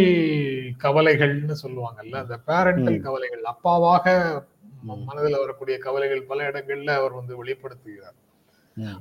கவலைகள்னு 0.83 1.55
சொல்லுவாங்கல்ல 1.63 2.15
அந்த 2.15 2.39
பேரண்டல். 2.47 2.99
கவலைகள் 2.99 3.43
அப்பாவாக. 3.53 4.43
மனதில் 4.81 5.37
வரக்கூடிய 5.37 5.77
கவலைகள் 5.77 6.23
பல 6.23 6.49
இடங்கள்ல 6.51 6.89
அவர் 6.89 7.13
வந்து 7.13 7.43
வெளிப்படுத்துகிறார். 7.43 8.17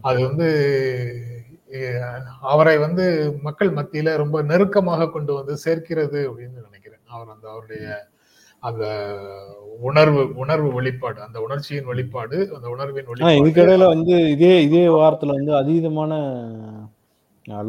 அது 0.00 0.21
வந்து 0.26 0.49
அவரை 2.40 2.78
வந்து 2.78 3.04
மக்கள் 3.42 3.71
மத்தியில 3.71 4.16
ரொம்ப 4.16 4.42
நெருக்கமாக 4.42 5.11
கொண்டு 5.11 5.35
வந்து 5.35 5.57
சேர்க்கிறது 5.57 6.21
அப்படின்னு 6.30 6.59
நினைக்கிறேன். 6.62 7.04
அவர் 7.07 7.35
அந்த 7.35 7.47
அவருடைய 7.50 8.09
அந்த 8.62 8.85
உணர்வு 9.88 10.23
உணர்வு 10.35 10.71
வெளிப்பாடு 10.73 11.19
அந்த 11.26 11.38
உணர்ச்சியின் 11.40 11.88
வெளிப்பாடு 11.90 12.38
அந்த 12.57 12.67
உணர்வின் 12.75 13.09
வெளிப்பாடு. 13.11 13.38
இதுக்கிடையில 13.40 13.85
வந்து 13.95 14.14
இதே 14.35 14.52
இதே 14.62 14.83
வாரத்துல 14.97 15.37
வந்து 15.38 15.52
அதீதமான 15.61 16.12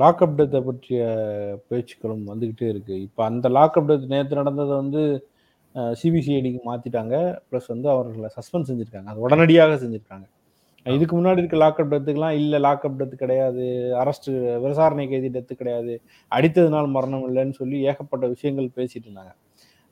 லாக்அப் 0.02 0.36
டெத்தை 0.40 0.60
பற்றிய 0.66 1.02
பேச்சுக்களும் 1.70 2.26
வந்துகிட்டே 2.32 2.68
இருக்கு. 2.74 2.96
இப்ப 3.08 3.24
அந்த 3.30 3.50
லாக்அப் 3.50 3.88
டெத் 3.90 4.12
நேற்று 4.14 4.40
நடந்ததை 4.42 4.76
வந்து 4.82 5.04
சிபிசிஐடிக்கு 6.02 6.62
மாத்திட்டாங்க. 6.70 7.16
ப்ளஸ் 7.50 7.72
வந்து 7.74 7.88
அவர்களை 7.94 8.30
சஸ்பெண்ட் 8.38 8.70
செஞ்சிருக்காங்க. 8.70 9.10
அது 9.12 9.26
உடனடியாக 9.28 9.78
செஞ்சிருக்காங்க. 9.84 10.26
இதுக்கு 10.86 11.14
முன்னாடி 11.18 11.42
இருக்க 11.42 11.58
லாக்அப் 11.64 11.92
டெத்துக்கெல்லாம் 11.94 12.38
இல்ல 12.42 12.60
லாக்அப் 12.60 13.00
டெத்து 13.00 13.16
கிடையாது. 13.24 13.66
அரஸ்ட் 14.04 14.30
விசாரணை 14.66 15.06
கைதி 15.12 15.30
டெத்து 15.38 15.54
கிடையாது. 15.62 15.94
அடித்ததுனால் 16.32 16.90
மரணம் 16.98 17.26
இல்லைன்னு 17.30 17.56
சொல்லி 17.62 17.80
ஏகப்பட்ட 17.92 18.28
விஷயங்கள் 18.36 18.76
பேசிட்டு 18.80 19.08
இருந்தாங்க. 19.08 19.34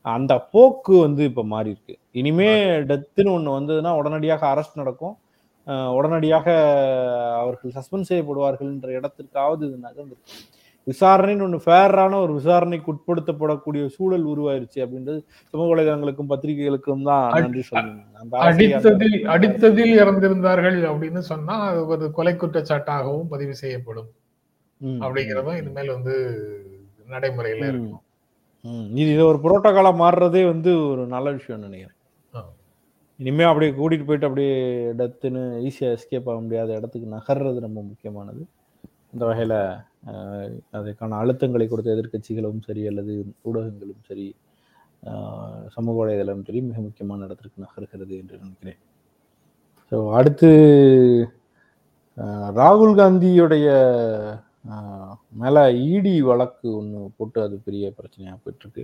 அந்த 0.05 0.33
போக்கு 0.53 0.93
வந்து 1.05 1.23
இப்ப 1.29 1.43
மாறி 1.53 1.69
இருக்கு. 1.75 1.95
இனிமே 2.19 2.51
டெத்துன்னு 2.91 3.33
ஒண்ணு 3.37 3.57
வந்ததுன்னா 3.57 3.91
உடனடியாக 4.01 4.43
அரெஸ்ட் 4.53 4.79
நடக்கும். 4.81 5.15
உடனடியாக 5.97 6.47
அவர்கள் 7.41 7.75
சஸ்பெண்ட் 7.77 8.09
செய்யப்படுவார்கள்ன்ற 8.09 8.89
இடத்திற்காவது 8.99 9.63
இது 9.67 9.77
நகர்ந்துருக்கு. 9.87 10.37
விசாரணைன்னு 10.87 11.45
ஒன்று 11.45 11.57
ஃபேரான 11.65 12.19
ஒரு 12.25 12.33
விசாரணைக்கு 12.37 12.91
உட்படுத்தப்படக்கூடிய 12.93 13.83
சூழல் 13.95 14.25
உருவாயிருச்சு 14.33 14.79
அப்படின்றது 14.85 15.19
சமூக 15.51 15.67
வலைதளங்களுக்கும் 15.71 16.31
பத்திரிகைகளுக்கும் 16.31 17.03
தான் 17.09 17.27
நன்றி 17.45 17.63
அடித்ததில் 18.47 19.17
அடித்ததில் 19.33 19.93
இறந்திருந்தார்கள் 20.01 20.79
அப்படின்னு 20.91 21.21
சொன்னா 21.31 21.57
ஒரு 21.93 22.07
கொலை 22.17 22.33
குற்றச்சாட்டாகவும் 22.35 23.31
பதிவு 23.33 23.55
செய்யப்படும். 23.63 24.09
அப்படிங்கிறதும் 25.03 25.59
இனிமேல் 25.61 25.95
வந்து 25.95 26.15
நடைமுறையில 27.13 27.67
இருக்கும். 27.71 28.03
இது 28.93 29.09
இது 29.13 29.23
ஒரு 29.25 29.39
புரோட்டோகாலா 29.43 29.91
மாறுறதே 30.01 30.41
வந்து 30.51 30.71
ஒரு 30.91 31.03
நல்ல 31.07 31.27
விஷயம் 31.31 31.63
நினைக்கிறேன். 31.67 31.95
ஆ. 32.33 32.41
இனிமே 33.19 33.43
அப்படியே 33.43 33.71
கூட்டிட்டு 33.71 34.07
போயிட்டு 34.07 34.27
அப்படியே 34.29 34.55
டெத்துன்னு 34.99 35.43
ஈஸியா 35.67 35.89
எஸ்கேப் 35.97 36.29
ஆக 36.31 36.39
முடியாத 36.45 36.69
இடத்துக்கு 36.79 37.07
நகர்றது 37.15 37.65
ரொம்ப 37.67 37.79
முக்கியமானது. 37.81 38.41
இந்த 39.13 39.23
வகையில 39.25 39.55
அதுக்கான 40.77 41.17
அழுத்தங்களை 41.21 41.65
கொடுத்த 41.67 41.95
எதிர்க்கட்சிகளும் 41.95 42.61
சரி 42.67 42.83
அல்லது 42.87 43.13
ஊடகங்களும் 43.49 44.03
சரி 44.09 44.27
சமூக 45.75 45.95
வலைதளம் 45.99 46.45
சரி 46.47 46.61
மிக 46.61 46.79
முக்கியமான 46.81 47.25
இடத்திற்கு 47.25 47.65
நகர்கிறது 47.65 48.13
என்று 48.21 48.37
நினைக்கிறேன். 48.43 48.79
ஸோ 49.91 49.97
அடுத்து 50.17 50.49
ராகுல் 52.57 52.97
காந்தியுடைய 52.99 53.67
மேல 55.41 55.57
இடி 55.93 56.15
வழக்கு 56.29 56.67
ஒன்று 56.79 56.99
போட்டு 57.17 57.39
அது 57.45 57.55
பெரிய 57.67 57.85
பிரச்சனையா 57.97 58.33
போயிட்டு 58.43 58.63
இருக்கு 58.65 58.83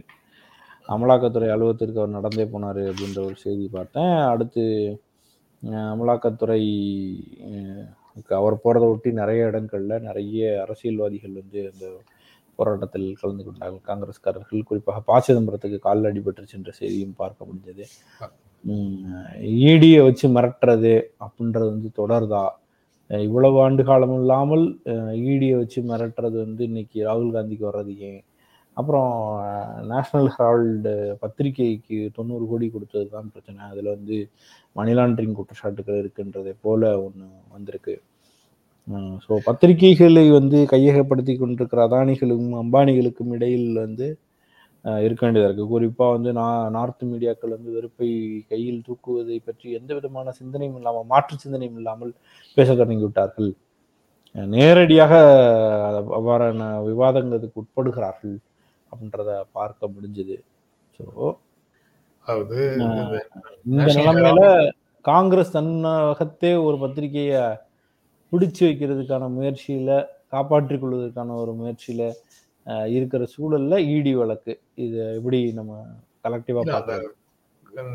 அமலாக்கத்துறை 0.93 1.47
அலுவலகத்திற்கு 1.53 2.01
அவர் 2.01 2.15
நடந்தே 2.17 2.45
போனாரு 2.53 2.81
அப்படின்ற 2.91 3.19
ஒரு 3.27 3.37
செய்தி 3.43 3.65
பார்த்தேன். 3.75 4.15
அடுத்து 4.33 4.63
அமலாக்கத்துறை 5.93 6.61
அவர் 8.39 8.55
போறதை 8.63 8.87
ஒட்டி 8.93 9.09
நிறைய 9.21 9.47
இடங்கள்ல 9.51 9.93
நிறைய 10.07 10.41
அரசியல்வாதிகள் 10.65 11.39
வந்து 11.41 11.59
அந்த 11.71 11.85
போராட்டத்தில் 12.59 13.07
கலந்து 13.21 13.43
கொண்டார்கள். 13.47 13.85
காங்கிரஸ்காரர்கள் 13.89 14.67
குறிப்பாக 14.69 15.01
ப. 15.09 15.17
சிதம்பரத்துக்கு 15.27 15.79
காலில் 15.87 16.09
அடிபட்டுருச்சு 16.11 16.57
என்ற 16.59 16.71
செய்தியும் 16.81 17.17
பார்க்க 17.21 17.47
முடிஞ்சது. 17.49 17.85
ஈடியை 19.65 19.99
வச்சு 20.05 20.27
மிரட்டுறது 20.35 20.93
அப்படின்றது 21.25 21.67
வந்து 21.73 21.89
தொடருதா? 21.99 22.43
இவ்வளவு 23.09 23.57
ஆண்டு 23.63 23.83
காலம் 23.89 24.15
இல்லாமல் 24.21 24.63
ஈடியை 25.31 25.55
வச்சு 25.61 25.79
மிரட்டுறது 25.89 26.37
வந்து 26.45 26.63
இன்னைக்கு 26.69 26.99
ராகுல் 27.07 27.35
காந்திக்கு 27.35 27.65
வர்றது 27.69 27.93
ஏன்? 28.09 28.21
அப்புறம் 28.77 29.11
நேஷனல் 29.91 30.29
ஹெரால்டு 30.35 30.93
பத்திரிகைக்கு 31.21 31.97
தொண்ணூறு 32.17 32.45
கோடி 32.51 32.67
கொடுத்தது 32.69 33.07
தான் 33.15 33.29
பிரச்சனை. 33.33 33.59
அதில் 33.71 33.93
வந்து 33.95 34.17
மணி 34.75 34.93
லாண்டரிங் 34.97 35.37
குற்றச்சாட்டுகள் 35.37 36.01
இருக்குன்றதை 36.01 36.53
போல 36.65 36.81
ஒன்று 37.05 37.27
வந்திருக்கு. 37.55 37.95
ஸோ 39.25 39.33
பத்திரிகைகளை 39.47 40.25
வந்து 40.37 40.57
கையகப்படுத்தி 40.73 41.33
கொண்டிருக்கிற 41.35 41.81
அதானிகளுக்கும் 41.87 42.57
அம்பானிகளுக்கும் 42.63 43.33
இடையில் 43.37 43.79
வந்து 43.85 44.07
இருக்க 45.05 45.21
வேண்டியதாக 45.25 45.49
இருக்குது 45.49 45.71
குறிப்பாக 45.73 46.15
வந்து 46.15 46.31
நான் 46.39 46.73
நார்த் 46.75 47.03
மீடியாக்கள் 47.11 47.55
வந்து 47.55 47.69
வெறுப்பை 47.77 48.09
கையில் 48.51 48.83
தூக்குவதை 48.87 49.37
பற்றி 49.47 49.67
எந்த 49.77 49.91
விதமான 49.97 50.33
சிந்தனையும் 50.39 50.77
இல்லாமல் 50.79 51.09
மாற்று 51.13 51.35
சிந்தனையும் 51.43 51.79
இல்லாமல் 51.81 52.11
பேச 52.57 52.67
தொடங்கி 52.81 53.05
விட்டார்கள். 53.05 53.51
நேரடியாக 54.55 55.13
அவ்வாறான 56.19 56.69
விவாதங்களுக்கு 56.89 57.61
உட்படுகிறார்கள் 57.63 58.37
அப்படின்றத 58.91 59.31
பார்க்க 59.57 59.89
முடிஞ்சது. 59.95 60.37
ஸோ 60.99 61.05
இந்த 63.71 63.89
நிலைமையில 63.99 64.41
காங்கிரஸ் 65.05 65.55
தன்னகத்தே 65.55 66.51
ஒரு 66.67 66.77
பத்திரிகையை 66.83 67.41
பிடிச்சு 68.31 68.63
வைக்கிறதுக்கான 68.67 69.27
முயற்சியில 69.35 69.89
காப்பாற்றிக் 70.33 70.81
கொள்வதற்கான 70.83 71.35
ஒரு 71.41 71.51
முயற்சியில 71.59 72.03
இருக்கிற 72.87 73.25
சூழல்ல 73.37 73.95
இடி 73.95 74.15
வழக்கு. 74.15 74.59
இது 74.75 75.15
எப்படி 75.15 75.53
நம்ம 75.53 75.87
கலெக்டிவா 76.23 76.71
பார்க்கலாம் 76.71 77.11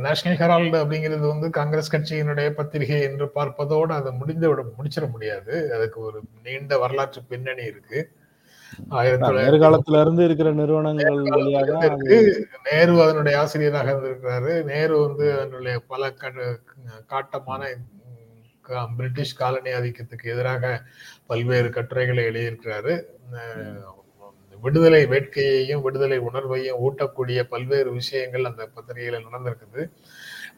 நேஷனல் 0.03 0.39
ஹெரால்டு 0.39 0.75
அப்படிங்கிறது 0.75 1.29
வந்து 1.29 1.51
காங்கிரஸ் 1.51 1.97
கட்சியினுடைய 1.97 2.51
பத்திரிகை 2.51 3.01
என்று 3.01 3.31
பார்ப்பதோடு 3.35 3.95
அதை 3.95 4.13
முடிந்து 4.13 4.49
விட 4.49 4.65
முடிச்சிட 4.79 5.11
முடியாது. 5.11 5.75
அதுக்கு 5.75 6.01
ஒரு 6.01 6.21
நீண்ட 6.45 6.79
வரலாற்று 6.79 7.23
பின்னணி 7.29 7.63
இருக்கு. 7.63 8.11
எதிர்காலத்துல 9.43 10.01
இருந்து 10.01 10.25
இருக்கிற 10.25 10.53
நிறுவனங்கள் 10.53 11.25
இருக்கு. 11.85 12.49
நேரு 12.73 13.03
அதனுடைய 13.03 13.41
ஆசிரியராக 13.41 13.93
இருந்திருக்கிறாரு. 13.93 14.65
நேரு 14.65 15.07
வந்து 15.07 15.33
அதனுடைய 15.33 15.83
பல 15.87 16.13
கட- 16.13 16.59
காட்டமான 17.09 17.77
பிரிட்டிஷ் 18.97 19.37
காலனி 19.37 19.71
ஆதிக்கத்துக்கு 19.71 20.25
எதிராக 20.25 20.83
பல்வேறு 21.27 21.71
கட்டுரைகளை 21.71 22.25
எழுதியிருக்கிறாரு. 22.25 23.03
விடுதலை 24.65 25.03
வேட்கையையும் 25.13 25.85
விடுதலை 25.87 26.19
உணர்வையும் 26.29 26.81
ஊட்டக்கூடிய 26.87 27.41
பல்வேறு 27.53 27.91
விஷயங்கள் 27.99 28.49
அந்த 28.51 28.63
பத்திரிகையில 28.75 29.21
நடந்திருக்குது. 29.27 29.83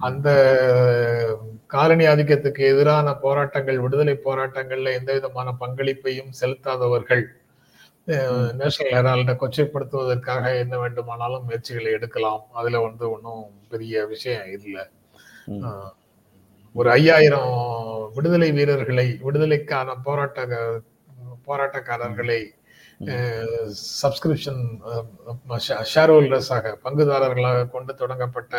அந்த 0.08 0.28
காலனி 1.74 2.04
ஆதிக்கத்துக்கு 2.12 2.62
எதிரான 2.72 3.14
போராட்டங்கள் 3.24 3.78
விடுதலை 3.84 4.14
போராட்டங்கள்ல 4.26 4.94
எந்த 4.98 5.10
விதமான 5.18 5.54
பங்களிப்பையும் 5.62 6.32
செலுத்தாதவர்கள் 6.40 7.24
நேஷனல் 8.60 8.94
ஹெரால்டை 8.96 9.34
கொச்சைப்படுத்துவதற்காக 9.40 10.44
என்ன 10.62 10.74
வேண்டுமானாலும் 10.82 11.44
முயற்சிகளை 11.48 11.90
எடுக்கலாம். 11.98 12.42
அதுல 12.60 12.80
வந்து 12.86 13.04
ஒன்றும் 13.14 13.44
பெரிய 13.72 14.06
விஷயம் 14.12 14.48
இல்லை. 14.58 14.84
ஒரு 16.74 16.88
ஐயாயிரம் 16.90 17.52
விடுதலை 18.14 18.48
வீரர்களை 18.58 19.06
விடுதலைக்கான 19.26 19.94
போராட்ட 20.06 20.46
போராட்டக்காரர்களை 21.46 22.40
சப்ஸ்கிரிப்ஷன் 24.00 24.60
ஷேர் 25.92 26.12
ஹோல்டர்ஸாக 26.12 26.72
பங்குதாரர்களாக 26.84 27.64
கொண்டு 27.74 27.92
தொடங்கப்பட்ட 28.00 28.54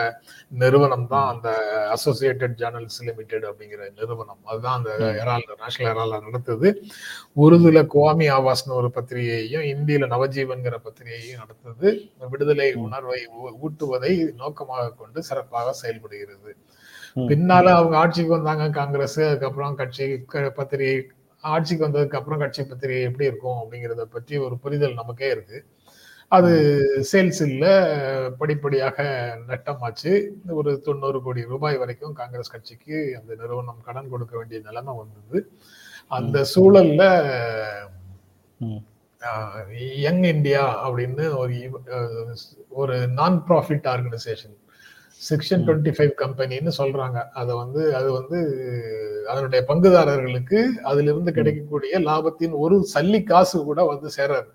நிறுவனம் 0.61 1.07
தான் 1.13 1.29
அந்த 1.33 1.49
அசோசியேட்டட் 1.95 2.55
ஜேர்னல்ஸ் 2.61 2.99
லிமிடெட் 3.07 3.45
அப்படிங்கிற 3.49 3.81
நிறுவனம். 3.99 4.41
அதுதான் 4.49 4.77
அந்த 4.79 4.91
ஹெரால்டு 5.19 5.57
நேஷனல் 5.63 5.89
ஹெரால்டு 5.91 6.19
நடத்துது. 6.27 6.69
உருதுல 7.45 7.85
குவாமி 7.95 8.27
ஆவாஸ்னு 8.37 8.79
ஒரு 8.81 8.91
பத்திரிகையையும் 8.97 9.67
இந்தியில 9.73 10.11
நவஜீவன்கிற 10.15 10.77
பத்திரிகையையும் 10.87 11.41
நடத்துது. 11.43 11.89
விடுதலை 12.33 12.69
உணர்வை 12.85 13.21
ஊட்டுவதை 13.65 14.13
நோக்கமாக 14.43 14.93
கொண்டு 15.01 15.21
சிறப்பாக 15.29 15.75
செயல்படுகிறது. 15.81 16.53
பின்னால 17.29 17.65
அவங்க 17.79 17.95
ஆட்சிக்கு 18.03 18.31
வந்தாங்க 18.37 18.65
காங்கிரஸ் 18.77 19.19
அதுக்கப்புறம் 19.25 19.75
கட்சி 19.81 20.05
பத்திரிகை 20.59 20.95
ஆட்சிக்கு 21.51 21.85
வந்ததுக்கு 21.87 22.19
அப்புறம் 22.19 22.41
கட்சி 22.43 22.61
பத்திரிகை 22.63 23.03
எப்படி 23.03 23.29
இருக்கும் 23.31 23.59
அப்படிங்கிறத 23.61 24.03
பற்றி 24.15 24.37
ஒரு 24.37 24.55
புரிதல் 24.57 24.99
நமக்கே 25.01 25.29
இருக்கு. 25.29 25.57
அது 26.31 26.53
சேல்ஸ் 27.11 27.41
இல்ல 27.47 27.65
படிப்படியாக 28.37 28.97
நட்டமாச்சு. 29.47 30.11
ஒரு 30.59 30.71
தொண்ணூறு 30.81 31.19
கோடி 31.21 31.41
ரூபாய் 31.51 31.77
வரைக்கும் 31.77 32.13
காங்கிரஸ் 32.13 32.53
கட்சிக்கு 32.53 32.97
அந்த 33.19 33.31
நிறுவனம் 33.41 33.83
கடன் 33.83 34.09
கொடுக்க 34.09 34.33
வேண்டிய 34.37 34.59
நிலைமை 34.63 34.95
வந்தது. 35.01 35.39
அந்த 36.11 36.45
சூழல்ல. 36.55 37.03
யங் 40.05 40.23
இந்தியா 40.33 40.63
அப்படின்னு 40.87 41.25
ஒரு 41.37 41.55
ஒரு 42.81 42.95
non 43.19 43.37
profit 43.47 43.87
organisation 43.93 44.55
section 45.29 45.63
twenty 45.67 45.91
five 45.97 46.13
கம்பெனின்னு 46.21 46.71
சொல்றாங்க 46.77 47.19
அதை 47.41 47.53
வந்து 47.55 47.81
அது 47.95 48.09
வந்து 48.11 48.39
அதனுடைய 49.31 49.61
பங்குதாரர்களுக்கு 49.67 50.59
அதிலிருந்து 50.91 51.31
கிடைக்கக்கூடிய 51.31 51.99
லாபத்தின் 51.99 52.55
ஒரு 52.65 52.77
சல்லி 52.93 53.23
காசு 53.23 53.57
கூட 53.63 53.83
வந்து 53.83 54.09
சேராது. 54.17 54.49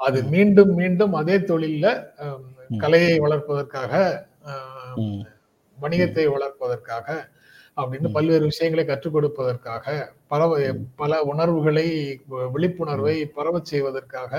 அது 0.00 0.18
மீண்டும் 0.34 0.72
மீண்டும் 0.74 1.14
அதே 1.14 1.36
தொழில்ல. 1.50 1.86
கலையை 2.78 3.14
வளர்ப்பதற்காக. 3.18 3.92
வணிகத்தை 5.78 6.24
வளர்ப்பதற்காக 6.34 7.08
அப்படின்னு. 7.76 8.08
பல்வேறு 8.12 8.44
விஷயங்களை 8.44 8.84
கற்றுக் 8.86 9.16
கொடுப்பதற்காக 9.16 9.86
பரவ 10.26 10.58
பல 10.96 11.20
உணர்வுகளை 11.32 11.86
விழிப்புணர்வை 12.54 13.16
பரவச் 13.38 13.70
செய்வதற்காக 13.72 14.32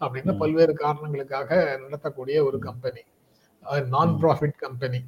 அப்படின்னு. 0.00 0.38
பல்வேறு 0.38 0.74
காரணங்களுக்காக 0.84 1.50
நடத்தக்கூடிய 1.84 2.36
ஒரு 2.48 2.58
கம்பெனி 2.68 3.02
நான் 3.90 4.12
ப்ராஃபிட் 4.20 4.56
கம்பெனி 4.56 4.98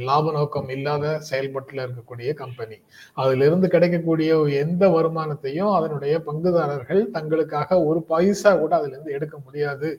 லாப 0.00 0.32
நோக்கம் 0.32 0.68
இல்லாத 0.68 1.04
செயல்பாட்டில் 1.20 1.82
இருக்கக்கூடிய 1.84 2.30
கம்பெனி 2.34 2.76
அதுல 3.16 3.46
இருந்து 3.46 3.68
கிடைக்கக்கூடிய 3.68 4.32
எந்த 4.60 4.84
வருமானத்தையும் 4.88 5.72
அதனுடைய 5.76 6.14
பங்குதாரர்கள் 6.26 7.02
தங்களுக்காக 7.14 7.78
ஒரு 7.84 8.00
பைசா 8.10 8.52
கூட 8.54 8.72
அதுல 8.76 8.94
இருந்து 8.94 9.16
எடுக்க 9.18 9.36
முடியாது 9.38 9.90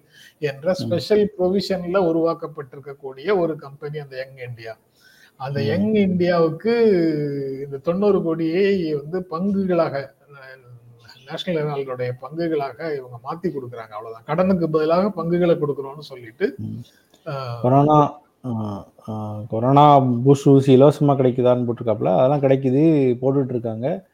என்ற 0.41 0.73
ஸ்பெஷல் 0.81 1.25
ப்ரொவிஷன்ல 1.37 1.99
உருவாக்கப்பட்டிருக்கக்கூடிய 2.09 3.27
ஒரு 3.43 3.55
கம்பெனி 3.57 3.99
அந்த 3.99 4.15
யங் 4.21 4.41
இந்தியா 4.47 4.73
அந்த. 5.39 5.59
யங் 5.71 5.93
இந்தியாவுக்கு 6.07 6.73
இந்த 7.65 7.77
தொண்ணூறு 7.87 8.19
கோடியை 8.23 8.67
வந்து 8.93 9.19
பங்குகளாக 9.31 9.95
நேஷனல் 11.27 11.59
ஹெரால்டுடைய 11.59 12.11
பங்குகளாக 12.23 12.79
இவங்க 12.97 13.17
மாத்தி 13.25 13.47
கொடுக்குறாங்க. 13.49 13.93
அவ்வளவுதான். 13.97 14.27
கடனுக்கு 14.29 14.65
பதிலாக 14.69 15.11
பங்குகளை 15.19 15.55
கொடுக்குறோம்னு 15.57 16.05
சொல்லிட்டு 16.11 16.47
கொரோனா 17.61 18.19
கொரோனா 19.49 19.99
பூஸ்ட் 19.99 20.49
ஊசி 20.49 20.71
இலவசமாக 20.71 21.23
கிடைக்குதான்னு 21.23 21.67
போட்டிருக்காப்புல 21.67 22.17
அதெல்லாம் 22.17 22.41
கிடைக்குது 22.41 23.15
போட்டுட்டு 23.21 23.49
இருக்காங்க 23.49 24.07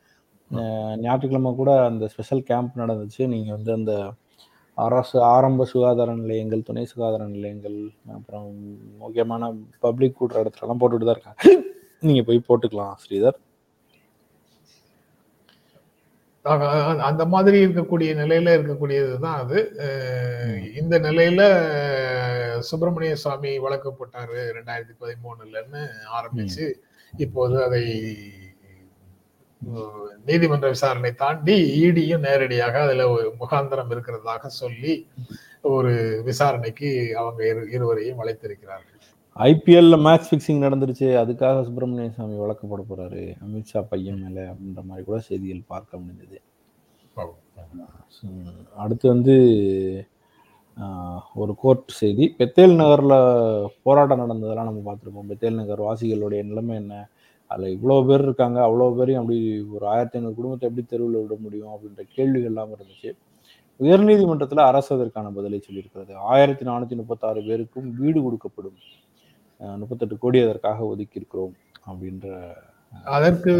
ஞாயிற்றுக்கிழமை 0.97 1.55
கூட 1.55 1.85
அந்த 1.85 2.07
ஸ்பெஷல் 2.07 2.43
கேம்ப் 2.43 2.77
நடந்துச்சு. 2.77 3.27
நீங்கள் 3.27 3.55
வந்து 3.55 3.73
அந்த 3.73 4.13
அரசு 4.75 5.21
ஆரம்ப 5.23 5.65
சுகாதார 5.65 6.15
நிலையங்கள் 6.15 6.63
துணை 6.63 6.85
சுகாதார 6.85 7.25
நிலையங்கள் 7.25 7.89
அப்புறம் 8.13 8.53
முக்கியமான 8.97 9.53
பப்ளிக் 9.79 10.23
கூட்டுற 10.23 10.37
இடத்துலலாம் 10.37 10.79
போட்டுட்டு 10.79 11.05
தான் 11.05 11.15
இருக்காங்க. 11.15 11.61
நீங்கள் 11.99 12.23
போய் 12.25 12.43
போட்டுக்கலாம் 12.49 12.93
ஸ்ரீதர். 13.09 13.37
அந்த 16.97 17.25
மாதிரி 17.25 17.65
இருக்கக்கூடிய 17.65 18.13
நிலையில 18.15 18.51
இருக்கக்கூடியதுதான் 18.55 19.33
அது. 19.33 19.71
அஹ் 19.77 20.81
இந்த 20.81 20.99
நிலையில 20.99 21.41
சுப்பிரமணிய 22.61 23.15
சுவாமி 23.15 23.59
வழக்கு 23.59 23.89
போட்டாரு 23.89 24.51
ரெண்டாயிரத்தி 24.53 24.95
பதிமூணுலன்னு 25.01 25.87
ஆரம்பிச்சு 26.21 26.73
இப்போது 27.17 27.63
அதை 27.63 28.03
நீதிமன்ற 30.25 30.67
விசாரணை 30.67 31.13
தாண்டி 31.13 31.79
இடியும் 31.79 32.21
நேரடியாக 32.21 32.81
அதுல 32.81 33.09
ஒரு 33.09 33.33
முகாந்திரம் 33.39 33.89
இருக்கிறதாக 33.89 34.45
சொல்லி 34.45 35.07
ஒரு 35.61 36.21
விசாரணைக்கு 36.25 37.17
அவங்க 37.17 37.43
இரு- 37.43 37.71
இருவரையும் 37.71 38.23
அழைத்திருக்கிறார்கள். 38.23 38.97
ஐபிஎல்ல 39.35 40.01
மேட்ச் 40.01 40.33
ஃபிக்ஸிங் 40.33 40.55
நடந்துருச்சு. 40.55 41.17
அதுக்காக 41.17 41.63
சுப்பிரமணிய 41.63 42.11
சாமி 42.11 42.37
வழக்கு 42.37 42.67
போட 42.67 42.85
போறாரு. 42.89 43.35
அமித்ஷா 43.45 43.81
பையன் 43.81 44.21
மேல 44.21 44.51
அப்படின்ற 44.51 44.83
மாதிரி 44.83 45.05
கூட 45.05 45.19
செய்திகள் 45.19 45.63
பார்க்க 45.67 45.97
முடிஞ்சது 45.97 46.37
அடுத்து 48.75 49.07
வந்து 49.07 49.33
ஒரு 51.41 51.53
கோர்ட் 51.61 51.97
செய்தி. 52.01 52.25
பெத்தேல் 52.39 52.75
நகர்ல 52.81 53.13
போராட்டம் 53.85 54.21
நடந்ததெல்லாம் 54.23 54.69
நம்ம 54.69 54.83
பார்த்துருப்போம். 54.87 55.29
பெத்தேல் 55.31 55.59
நகர் 55.61 55.87
வாசிகளுடைய 55.87 56.41
நிலைமை 56.49 56.75
என்ன? 56.81 56.93
அதில் 57.51 57.73
இவ்வளோ 57.75 57.97
பேர் 58.07 58.23
இருக்காங்க. 58.27 58.57
அவ்வளோ 58.67 58.87
பேரையும் 58.97 59.21
அப்படி 59.21 59.39
ஒரு 59.75 59.85
ஆயிரத்தி 59.93 60.17
ஐநூறு 60.17 60.37
குடும்பத்தை 60.39 60.67
எப்படி 60.69 60.85
தெருவில் 60.91 61.21
விட 61.23 61.35
முடியும் 61.45 61.73
அப்படின்ற 61.73 62.03
கேள்விகள் 62.15 62.49
எல்லாம் 62.51 62.73
இருந்துச்சு. 62.75 63.11
உயர்நீதிமன்றத்தில் 63.79 64.67
அரசு 64.69 64.89
அதற்கான 64.95 65.27
பதிலை 65.37 65.59
சொல்லியிருக்கிறது. 65.67 66.13
ஆயிரத்தி 66.31 66.63
நானூற்றி 66.69 66.95
முப்பத்தாறு 67.01 67.41
பேருக்கும் 67.49 67.87
வீடு 68.01 68.19
கொடுக்கப்படும். 68.25 68.79
முப்பத்தெட்டு 69.81 70.15
கோடி 70.23 70.39
அதற்காக 70.47 70.85
ஒதுக்கி 70.93 71.19
இருக்கிறோம் 71.21 71.53
அப்படின்ற 71.89 72.27
அதற்கு 73.15 73.53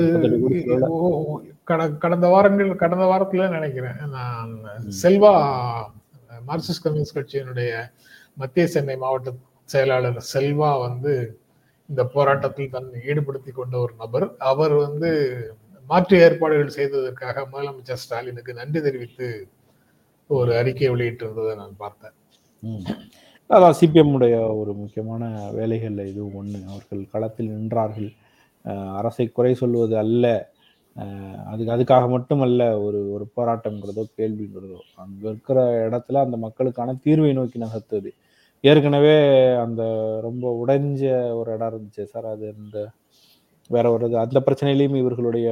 கடந்த 2.04 2.28
வாரங்கள் 2.34 2.70
கடந்த 2.84 3.06
வாரத்துல 3.12 3.48
நினைக்கிறேன். 3.56 4.00
நான் 4.18 4.52
செல்வா 5.02 5.34
மார்க்சிஸ்ட் 6.48 6.84
கம்யூனிஸ்ட் 6.86 7.18
கட்சியினுடைய 7.18 7.72
மத்திய 8.42 8.66
சென்னை 8.74 8.96
மாவட்ட 9.04 9.34
செயலாளர் 9.74 10.20
செல்வா 10.34 10.72
வந்து 10.88 11.14
இந்த 11.90 12.02
போராட்டத்தில் 12.16 12.74
தன்னை 12.76 13.00
ஈடுபடுத்தி 13.10 13.52
கொண்ட 13.54 13.76
ஒரு 13.86 13.94
நபர். 14.02 14.26
அவர் 14.52 14.74
வந்து 14.86 15.10
மாற்று 15.90 16.16
ஏற்பாடுகள் 16.26 16.76
செய்ததற்காக 16.78 17.46
முதலமைச்சர் 17.54 18.02
ஸ்டாலினுக்கு 18.04 18.60
நன்றி 18.60 18.80
தெரிவித்து 18.88 19.28
ஒரு 20.38 20.52
அறிக்கை 20.60 20.90
வெளியிட்டிருந்ததை 20.94 21.54
நான் 21.62 21.80
பார்த்தேன். 21.84 22.16
அதான் 23.50 23.78
சிபிஎம் 23.80 24.14
உடைய 24.16 24.36
ஒரு 24.62 24.72
முக்கியமான 24.82 25.24
வேலைகள்ல 25.60 26.02
இதுவும் 26.12 26.38
ஒன்று 26.42 26.60
அவர்கள் 26.72 27.02
களத்தில் 27.14 27.54
நின்றார்கள். 27.54 28.10
அரசை 29.00 29.26
குறை 29.38 29.54
சொல்வது 29.62 29.96
அல்ல. 30.04 30.26
அதுக்கு 31.46 31.74
அதுக்காக 31.76 32.10
மட்டுமல்ல 32.10 32.82
ஒரு 32.82 33.12
ஒரு 33.12 33.26
போராட்டம்ங்கிறதோ 33.36 34.04
கேள்விங்கிறதோ 34.18 34.80
அங்க 34.96 35.30
இருக்கிற 35.30 35.60
இடத்துல 35.90 36.18
அந்த 36.18 36.38
மக்களுக்கான 36.38 36.96
தீர்வை 37.06 37.34
நோக்கி 37.34 37.60
நகர்த்துவது 37.60 38.12
ஏற்கனவே 38.64 39.16
அந்த 39.56 39.82
ரொம்ப 40.22 40.46
உடைஞ்ச 40.62 41.04
ஒரு 41.34 41.50
இடம் 41.54 41.72
இருந்துச்சு 41.72 42.04
சார். 42.04 42.26
அது 42.26 42.56
இந்த 42.58 42.78
வேற 43.70 43.92
ஒரு 43.92 44.06
அந்த 44.18 44.40
பிரச்சனையிலையும் 44.40 44.98
இவர்களுடைய 44.98 45.48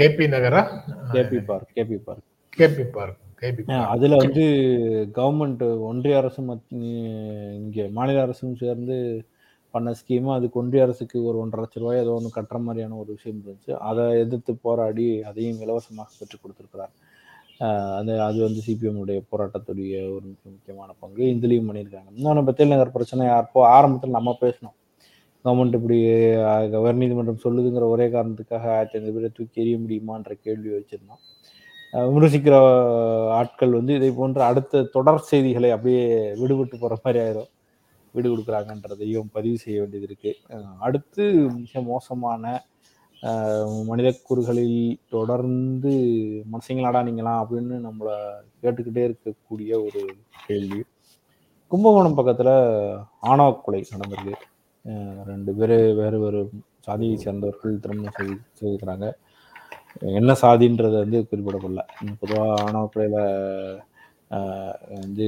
KP 0.00 0.26
நகரா? 0.34 0.62
KP 1.12 1.44
park 1.44 1.70
KP 1.76 1.98
park. 2.04 2.26
KP 2.58 2.84
park 2.92 3.18
அதுல 3.88 4.16
வந்து 4.16 4.42
கவர்மெண்ட் 5.14 5.62
ஒன்றிய 5.80 6.16
அரசும் 6.16 6.50
இங்க 7.58 7.88
மாநில 7.90 8.22
அரசும் 8.22 8.56
சேர்ந்து 8.56 8.96
பண்ண 9.74 9.94
ஸ்கீமு 10.00 10.30
அதுக்கு 10.36 10.58
ஒன்றிய 10.62 10.84
அரசுக்கு 10.86 11.18
ஒரு 11.28 11.36
ஒன்றரை 11.42 11.62
லட்ச 11.64 11.80
ரூபாய் 11.82 12.02
ஏதோ 12.02 12.12
ஒன்று 12.18 12.30
கட்டுற 12.36 12.58
மாதிரியான 12.66 12.96
ஒரு 13.02 13.10
விஷயம் 13.16 13.38
இருந்துச்சு. 13.40 13.72
அதை 13.88 14.04
எதிர்த்து 14.24 14.52
போராடி 14.66 15.06
அதையும் 15.30 15.62
இலவசமாக 15.64 16.08
பெற்றுக் 16.18 16.42
கொடுத்துருக்கிறார். 16.42 16.92
அது 17.98 18.12
அது 18.26 18.38
வந்து 18.46 18.60
சிபிஎம் 18.66 19.00
உடைய 19.02 19.20
போராட்டத்துடைய 19.32 19.96
ஒரு 20.14 20.24
மிக 20.30 20.44
முக்கியமான 20.54 20.90
பங்கு. 21.02 21.24
இதுலேயும் 21.34 21.68
பண்ணியிருக்காங்க 21.70 22.10
இன்னொன்று 22.18 22.46
பத்தியல் 22.48 22.72
நகர் 22.74 22.96
பிரச்சனை 22.96 23.26
அப்போ 23.40 23.60
ஆரம்பத்தில் 23.76 24.16
நம்ம 24.18 24.36
பேசணும் 24.44 24.76
கவர்மெண்ட் 25.44 25.76
இப்படி 25.78 25.98
உயர்நீதிமன்றம் 26.82 27.42
சொல்லுதுங்கிற 27.44 27.84
ஒரே 27.94 28.06
காரணத்துக்காக 28.14 28.66
ஆயிரத்தி 28.76 28.98
ஐநூறு 28.98 29.14
பேரை 29.16 29.30
தூக்கி 29.38 29.62
எறிய 29.62 29.76
முடியுமான்ற 29.84 30.32
கேள்வி 30.46 30.70
வச்சுருந்தோம். 30.74 31.22
விமர்சிக்கிற 32.10 32.56
ஆட்கள் 33.38 33.72
வந்து 33.78 33.92
இதை 33.98 34.10
போன்ற 34.20 34.40
அடுத்த 34.50 34.84
தொடர் 34.96 35.26
செய்திகளை 35.30 35.70
அப்படியே 35.76 36.04
விடுபட்டு 36.42 36.76
போகிற 36.82 36.96
மாதிரி 37.04 37.20
ஆயிரும். 37.24 37.50
வீடு 38.12 38.36
கொடுக்குறாங்கன்றதையும் 38.36 39.28
பதிவு 39.32 39.58
செய்ய 39.58 39.80
வேண்டியது 39.80 40.06
இருக்கு. 40.10 40.36
அடுத்து 40.78 41.32
மிக 41.32 41.80
மோசமான 41.80 42.62
அஹ் 43.22 43.84
மனித 43.84 44.14
கூறுகளில் 44.28 44.96
தொடர்ந்து 45.08 45.90
மனுஷங்களாடா 46.52 47.02
நீங்களாம் 47.02 47.46
அப்படின்னு 47.46 47.88
நம்மளை 47.88 48.14
கேட்டுக்கிட்டே 48.62 49.14
இருக்கக்கூடிய 49.14 49.72
ஒரு 49.72 50.14
கேள்வி. 50.46 50.82
கும்பகோணம் 51.68 52.14
பக்கத்தில் 52.14 52.96
ஆணவ 53.20 53.60
கொலை 53.64 53.84
நடந்திருக்கு. 53.90 54.32
ரெண்டு 55.24 55.52
பேர் 55.52 55.94
வேறு 55.94 56.18
வேறு 56.20 56.50
சாதியை 56.80 57.16
சேர்ந்தவர்கள் 57.16 57.80
திருமணம் 57.80 58.12
செய்து 58.12 58.38
செய்திருக்கிறாங்க. 58.60 59.12
என்ன 60.00 60.32
சாதின்றது 60.32 60.98
வந்து 60.98 61.26
குறிப்பிடப்படல. 61.30 61.80
பொதுவாக 62.18 62.62
ஆணவ 62.62 62.90
கொலையில் 62.94 63.78
வந்து 65.02 65.26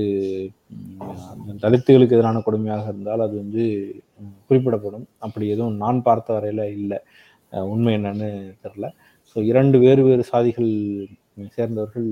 தலித்துகளுக்கு 1.64 2.16
எதிரான 2.16 2.42
கொடுமையாக 2.46 2.92
இருந்தால் 2.92 3.24
அது 3.26 3.34
வந்து 3.42 3.64
குறிப்பிடப்படும். 4.48 5.06
அப்படி 5.26 5.44
எதுவும் 5.54 5.80
நான் 5.84 6.04
பார்த்த 6.08 6.36
வரையில் 6.36 6.64
இல்லை. 6.78 6.98
உண்மை 7.72 7.92
என்னன்னு 7.98 8.28
தெரில 8.64 8.86
ஸோ 9.30 9.38
இரண்டு 9.50 9.76
வேறு 9.84 10.02
வேறு 10.08 10.22
சாதிகள் 10.32 10.70
சேர்ந்தவர்கள் 11.56 12.08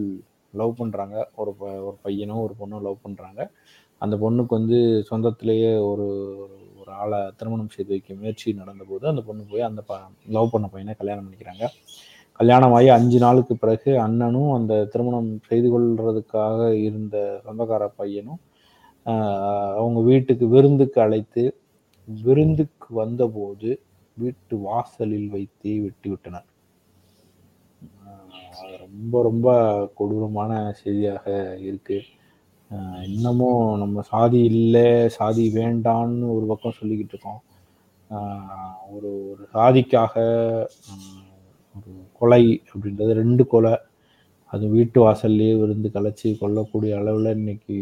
லவ் 0.60 0.72
பண்ணுறாங்க 0.80 1.16
ஒரு 1.42 1.52
ப 1.60 1.64
ஒரு 1.88 1.96
பையனும் 2.06 2.42
ஒரு 2.46 2.54
பொண்ணும் 2.60 2.84
லவ் 2.86 3.04
பண்ணுறாங்க 3.06 3.40
அந்த 4.04 4.14
பொண்ணுக்கு 4.22 4.52
வந்து 4.58 4.78
சொந்தத்திலேயே 5.10 5.70
ஒரு 5.90 6.06
ஒரு 6.80 6.90
ஆளை 7.02 7.18
திருமணம் 7.38 7.74
செய்து 7.74 7.92
வைக்க 7.94 8.14
முயற்சி 8.22 8.54
நடந்தபோது 8.60 9.04
அந்த 9.12 9.22
பொண்ணு 9.28 9.42
போய் 9.52 9.68
அந்த 9.70 9.82
ப 9.90 9.98
லவ் 10.36 10.52
பண்ண 10.54 10.68
பையனை 10.74 10.94
கல்யாணம் 11.00 11.26
பண்ணிக்கிறாங்க. 11.26 11.64
கல்யாணமாகி 12.40 12.88
அஞ்சு 12.96 13.18
நாளுக்கு 13.24 13.54
பிறகு 13.56 13.90
அண்ணனும் 14.04 14.52
அந்த 14.58 14.74
திருமணம் 14.92 15.30
செய்து 15.48 15.68
கொள்றதுக்காக 15.72 16.60
இருந்த 16.86 17.16
சொந்தக்கார 17.46 17.84
பையனும் 18.00 18.40
அவங்க 19.78 20.00
வீட்டுக்கு 20.10 20.46
விருந்துக்கு 20.54 20.98
அழைத்து 21.04 21.44
விருந்துக்கு 22.08 22.88
வந்தபோது 23.00 23.70
வீட்டு 24.16 24.54
வாசலில் 24.66 25.28
வைத்து 25.34 25.70
வெட்டி 25.84 26.08
விட்டனர். 26.10 26.48
அது 28.56 28.74
ரொம்ப 28.86 29.22
ரொம்ப 29.28 29.46
கொடூரமான 29.98 30.52
செய்தியாக 30.82 31.24
இருக்கு. 31.68 31.98
இன்னமும் 33.08 33.64
நம்ம 33.82 34.02
சாதி 34.10 34.40
இல்லை 34.52 34.86
சாதி 35.16 35.44
வேண்டான்னு 35.58 36.28
ஒரு 36.36 36.44
பக்கம் 36.50 36.78
சொல்லிக்கிட்டு 36.80 37.14
இருக்கோம். 37.14 37.40
ஒரு 38.94 39.10
ஒரு 39.32 39.44
சாதிக்காக 39.54 40.14
ஒரு 41.78 41.92
கொலை 42.22 42.44
அப்படின்றது 42.72 43.12
ரெண்டு 43.22 43.44
கொலை. 43.54 43.74
அது 44.52 44.64
வீட்டு 44.76 44.98
வாசல்லையே 45.04 45.52
விருந்து 45.60 45.88
கலைச்சி 45.96 46.28
கொல்லக்கூடிய 46.40 46.92
அளவில் 47.00 47.36
இன்னைக்கு 47.38 47.76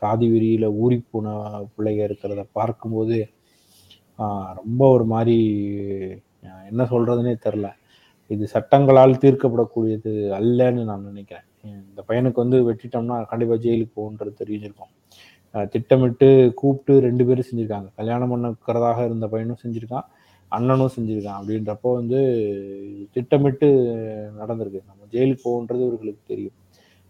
சாதி 0.00 0.26
விரியில் 0.34 0.66
ஊறி 0.82 0.98
போன 1.14 1.34
பிள்ளைங்க 1.74 2.02
இருக்கிறத 2.08 2.42
பார்க்கும்போது 2.58 3.16
ரொம்ப 4.60 4.80
ஒரு 4.96 5.04
மாதிரி 5.12 5.38
என்ன 6.70 6.82
சொல்கிறதுனே 6.92 7.34
தெரில. 7.46 7.68
இது 8.34 8.44
சட்டங்களால் 8.54 9.20
தீர்க்கப்படக்கூடியது 9.22 10.12
அல்லன்னு 10.38 10.82
நான் 10.90 11.08
நினைக்கிறேன். 11.10 11.46
இந்த 11.90 12.00
பையனுக்கு 12.08 12.42
வந்து 12.44 12.58
வெட்டிட்டோம்னா 12.68 13.16
கண்டிப்பாக 13.30 13.58
ஜெயிலுக்கு 13.64 13.94
போகுன்றது 13.98 14.32
தெரிஞ்சிருக்கும். 14.40 14.92
திட்டமிட்டு 15.72 16.28
கூப்பிட்டு 16.60 16.94
ரெண்டு 17.06 17.24
பேரும் 17.26 17.48
செஞ்சுருக்காங்க. 17.48 17.88
கல்யாணம் 17.98 18.32
பண்ணக்கிறதாக 18.32 19.04
இருந்த 19.08 19.26
பையனும் 19.34 19.60
செஞ்சுருக்கான். 19.64 20.06
அண்ணனும் 20.56 20.94
செஞ்சுருக்கான். 20.96 21.40
அப்படின்றப்போ 21.40 21.90
வந்து 22.00 22.20
திட்டமிட்டு 23.14 23.68
நடந்திருக்கு. 24.40 24.80
நம்ம 24.90 25.08
ஜெயிலுக்கு 25.14 25.46
போகுன்றது 25.48 25.82
இவர்களுக்கு 25.88 26.22
தெரியும். 26.32 26.56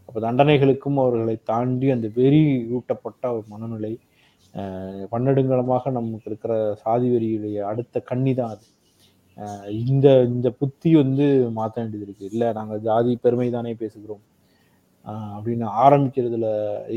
அப்போ 0.08 0.18
தண்டனைகளுக்கும் 0.26 0.98
அவர்களை 1.02 1.36
தாண்டி 1.50 1.86
அந்த 1.96 2.08
வெறி 2.18 2.42
ஊட்டப்பட்ட 2.76 3.24
ஒரு 3.36 3.46
மனநிலை 3.52 3.92
பன்னெடுங்கலமாக 5.12 5.90
நமக்கு 5.96 6.28
இருக்கிற 6.30 6.54
சாதி 6.82 7.08
வெறியுடைய 7.12 7.58
அடுத்த 7.70 8.00
கண்ணி 8.10 8.32
தான் 8.40 8.52
அது 8.52 8.66
இந்த 9.92 10.08
இந்த 10.34 10.48
புத்தி 10.58 10.90
வந்து 11.00 11.26
மாற்ற 11.56 11.76
வேண்டியது 11.80 12.06
இருக்குது 12.06 12.30
இல்லை 12.34 12.48
நாங்கள் 12.58 12.82
ஜாதி 12.88 13.12
பெருமை 13.24 13.48
தானே 13.56 13.72
பேசுகிறோம் 13.82 14.22
அப்படின்னு 15.36 15.66
ஆரம்பிக்கிறதுல 15.84 16.46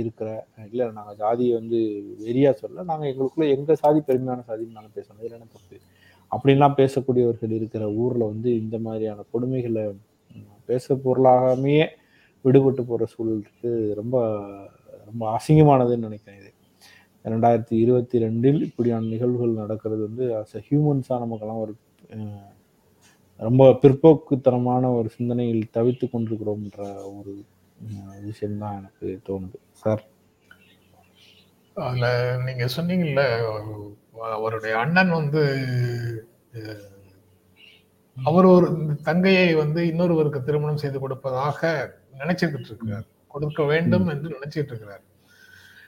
இருக்கிற 0.02 0.30
இல்லை 0.72 0.86
நாங்கள் 0.98 1.18
ஜாதியை 1.22 1.54
வந்து 1.60 1.80
வெறியாக 2.26 2.56
சொல்ல 2.62 2.86
நாங்கள் 2.92 3.10
எங்களுக்குள்ளே 3.12 3.48
எங்கள் 3.56 3.82
சாதி 3.84 4.02
பெருமையான 4.10 4.46
சாதின்னு 4.50 4.78
நாங்கள் 4.80 4.96
பேசணும். 4.98 5.22
இதில் 5.24 5.38
என்ன 5.40 5.50
தப்பு? 5.56 5.78
அப்படின்லாம் 6.32 6.78
பேசக்கூடியவர்கள் 6.82 7.54
இருக்கிற 7.58 7.84
ஊரில் 8.02 8.30
வந்து 8.32 8.50
இந்த 8.64 8.78
மாதிரியான 8.86 9.26
கொடுமைகளை 9.34 9.84
பேச 10.70 10.96
பொருளாகாமையே 11.06 11.86
விடுபட்டு 12.46 12.82
போகிற 12.90 13.06
சூழல் 13.14 13.42
இருக்கு. 13.44 13.72
ரொம்ப 14.00 14.16
ரொம்ப 15.08 15.24
அசிங்கமானதுன்னு 15.38 16.08
நினைக்கிறேன் 16.08 16.40
இது. 16.42 16.52
ரெண்டாயிரத்தி 17.26 17.76
இருபத்தி 17.84 18.18
ரெண்டில் 18.24 18.60
இப்படியான 18.68 19.08
நிகழ்வுகள் 19.14 19.62
நடக்கிறது 19.62 20.02
வந்து 20.08 20.26
அஸ் 20.42 20.56
அ 20.60 20.62
ஹியூமன்ஸாக 20.68 21.20
நமக்கெல்லாம் 21.24 21.64
ஒரு 21.66 21.74
ரொம்ப 23.40 23.64
பிற்போக்குத்தனமான 23.82 24.84
ஒரு 25.00 25.10
சிந்தனையில் 25.16 25.72
தவித்து 25.78 26.06
கொண்டிருக்கிறோம்ன்ற 26.08 26.84
ஒரு 27.18 27.34
விஷயம்தான் 28.30 28.78
எனக்கு 28.80 29.08
தோணுது. 29.28 29.58
சார்? 29.84 30.04
அதுல 31.78 32.38
நீங்க 32.46 32.66
சொன்னீங்கல்ல 32.66 33.50
அவருடைய 34.20 34.78
அண்ணன் 34.78 35.10
வந்து 35.10 35.44
அவர் 38.24 38.46
ஒரு 38.46 38.96
தங்கையை 39.04 39.54
வந்து 39.54 39.88
இன்னொருவருக்கு 39.88 40.44
திருமணம் 40.44 40.78
செய்து 40.78 41.00
கொடுப்பதாக 41.00 41.94
நினைச்சுக்கிட்டு 42.20 42.60
இருக்கிறார் 42.60 43.04
கொடுக்க 43.28 43.64
வேண்டும் 43.64 44.08
என்று 44.08 44.30
நினைச்சிட்டு 44.30 44.74
இருக்கிறார் 44.74 45.02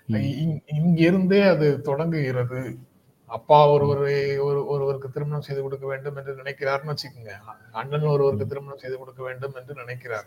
இங்- 0.09 0.61
இங்கிருந்தே 0.83 1.49
அது 1.49 1.81
தொடங்குகிறது. 1.81 2.77
அப்பா 3.25 3.69
ஒருவரை 3.69 4.37
ஒரு 4.37 4.65
ஒருவருக்கு 4.65 5.09
திருமணம் 5.09 5.41
செய்து 5.41 5.61
கொடுக்க 5.61 5.87
வேண்டும் 5.87 6.15
என்று 6.15 6.35
நினைக்கிறார்னு 6.35 6.93
வச்சுக்கோங்க. 6.93 7.29
அண்ணன் 7.71 8.01
ஒருவருக்கு 8.01 8.47
திருமணம் 8.47 8.77
செய்து 8.77 8.97
கொடுக்க 8.97 9.23
வேண்டும் 9.23 9.55
என்று 9.55 9.73
நினைக்கிறார். 9.73 10.25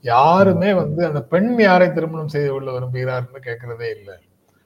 யாருமே 0.00 0.72
வந்து 0.72 1.06
அந்த 1.06 1.22
பெண் 1.22 1.60
யாரை 1.60 1.92
திருமணம் 1.92 2.28
செய்து 2.28 2.50
கொள்ள 2.50 2.78
விரும்புகிறார்னு 2.78 3.36
கேட்கறதே 3.42 3.96
இல்லை. 3.96 4.14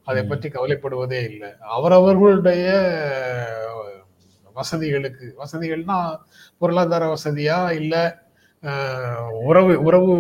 அதை. 0.07 0.21
பற்றி 0.25 0.49
கவலைப்படுவதே 0.49 1.21
இல்லை 1.31 1.51
அவரவர்களுடைய 1.77 2.67
வசதிகளுக்கு 4.57 5.27
வசதிகள்னா 5.39 5.99
பொருளாதார 6.61 7.05
வசதியா 7.15 7.59
இல்ல 7.81 7.95
உறவு 9.49 9.73
உறவு 9.83 10.13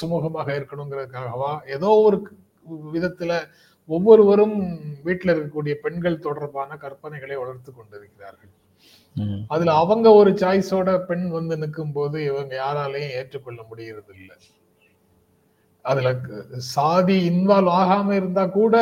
சுமூகமாக 0.00 0.48
இருக்கணுங்கிறதுக்காகவா 0.58 1.52
ஏதோ 1.76 1.90
ஒரு 2.06 2.18
விதத்துல 2.94 3.32
ஒவ்வொருவரும் 3.88 4.56
வீட்டில் 5.06 5.32
இருக்கக்கூடிய 5.32 5.74
பெண்கள் 5.84 6.24
தொடர்பான 6.26 6.70
கற்பனைகளை 6.82 7.36
வளர்த்து 7.42 7.70
கொண்டிருக்கிறார்கள். 7.72 8.52
அதுல 9.48 9.74
அவங்க 9.82 10.08
ஒரு 10.12 10.30
சாய்ஸோட 10.42 10.90
பெண் 11.06 11.26
வந்து 11.30 11.54
நிற்கும் 11.56 11.92
போது 11.92 12.18
இவங்க 12.24 12.52
யாராலையும் 12.62 13.14
ஏற்றுக்கொள்ள 13.18 13.60
முடியறது 13.70 14.12
இல்ல 14.18 14.32
அதுல 15.88 16.08
சாதி 16.72 17.16
இன்வால்வ் 17.30 17.76
ஆகாம 17.80 18.14
இருந்தா 18.14 18.44
கூட 18.56 18.76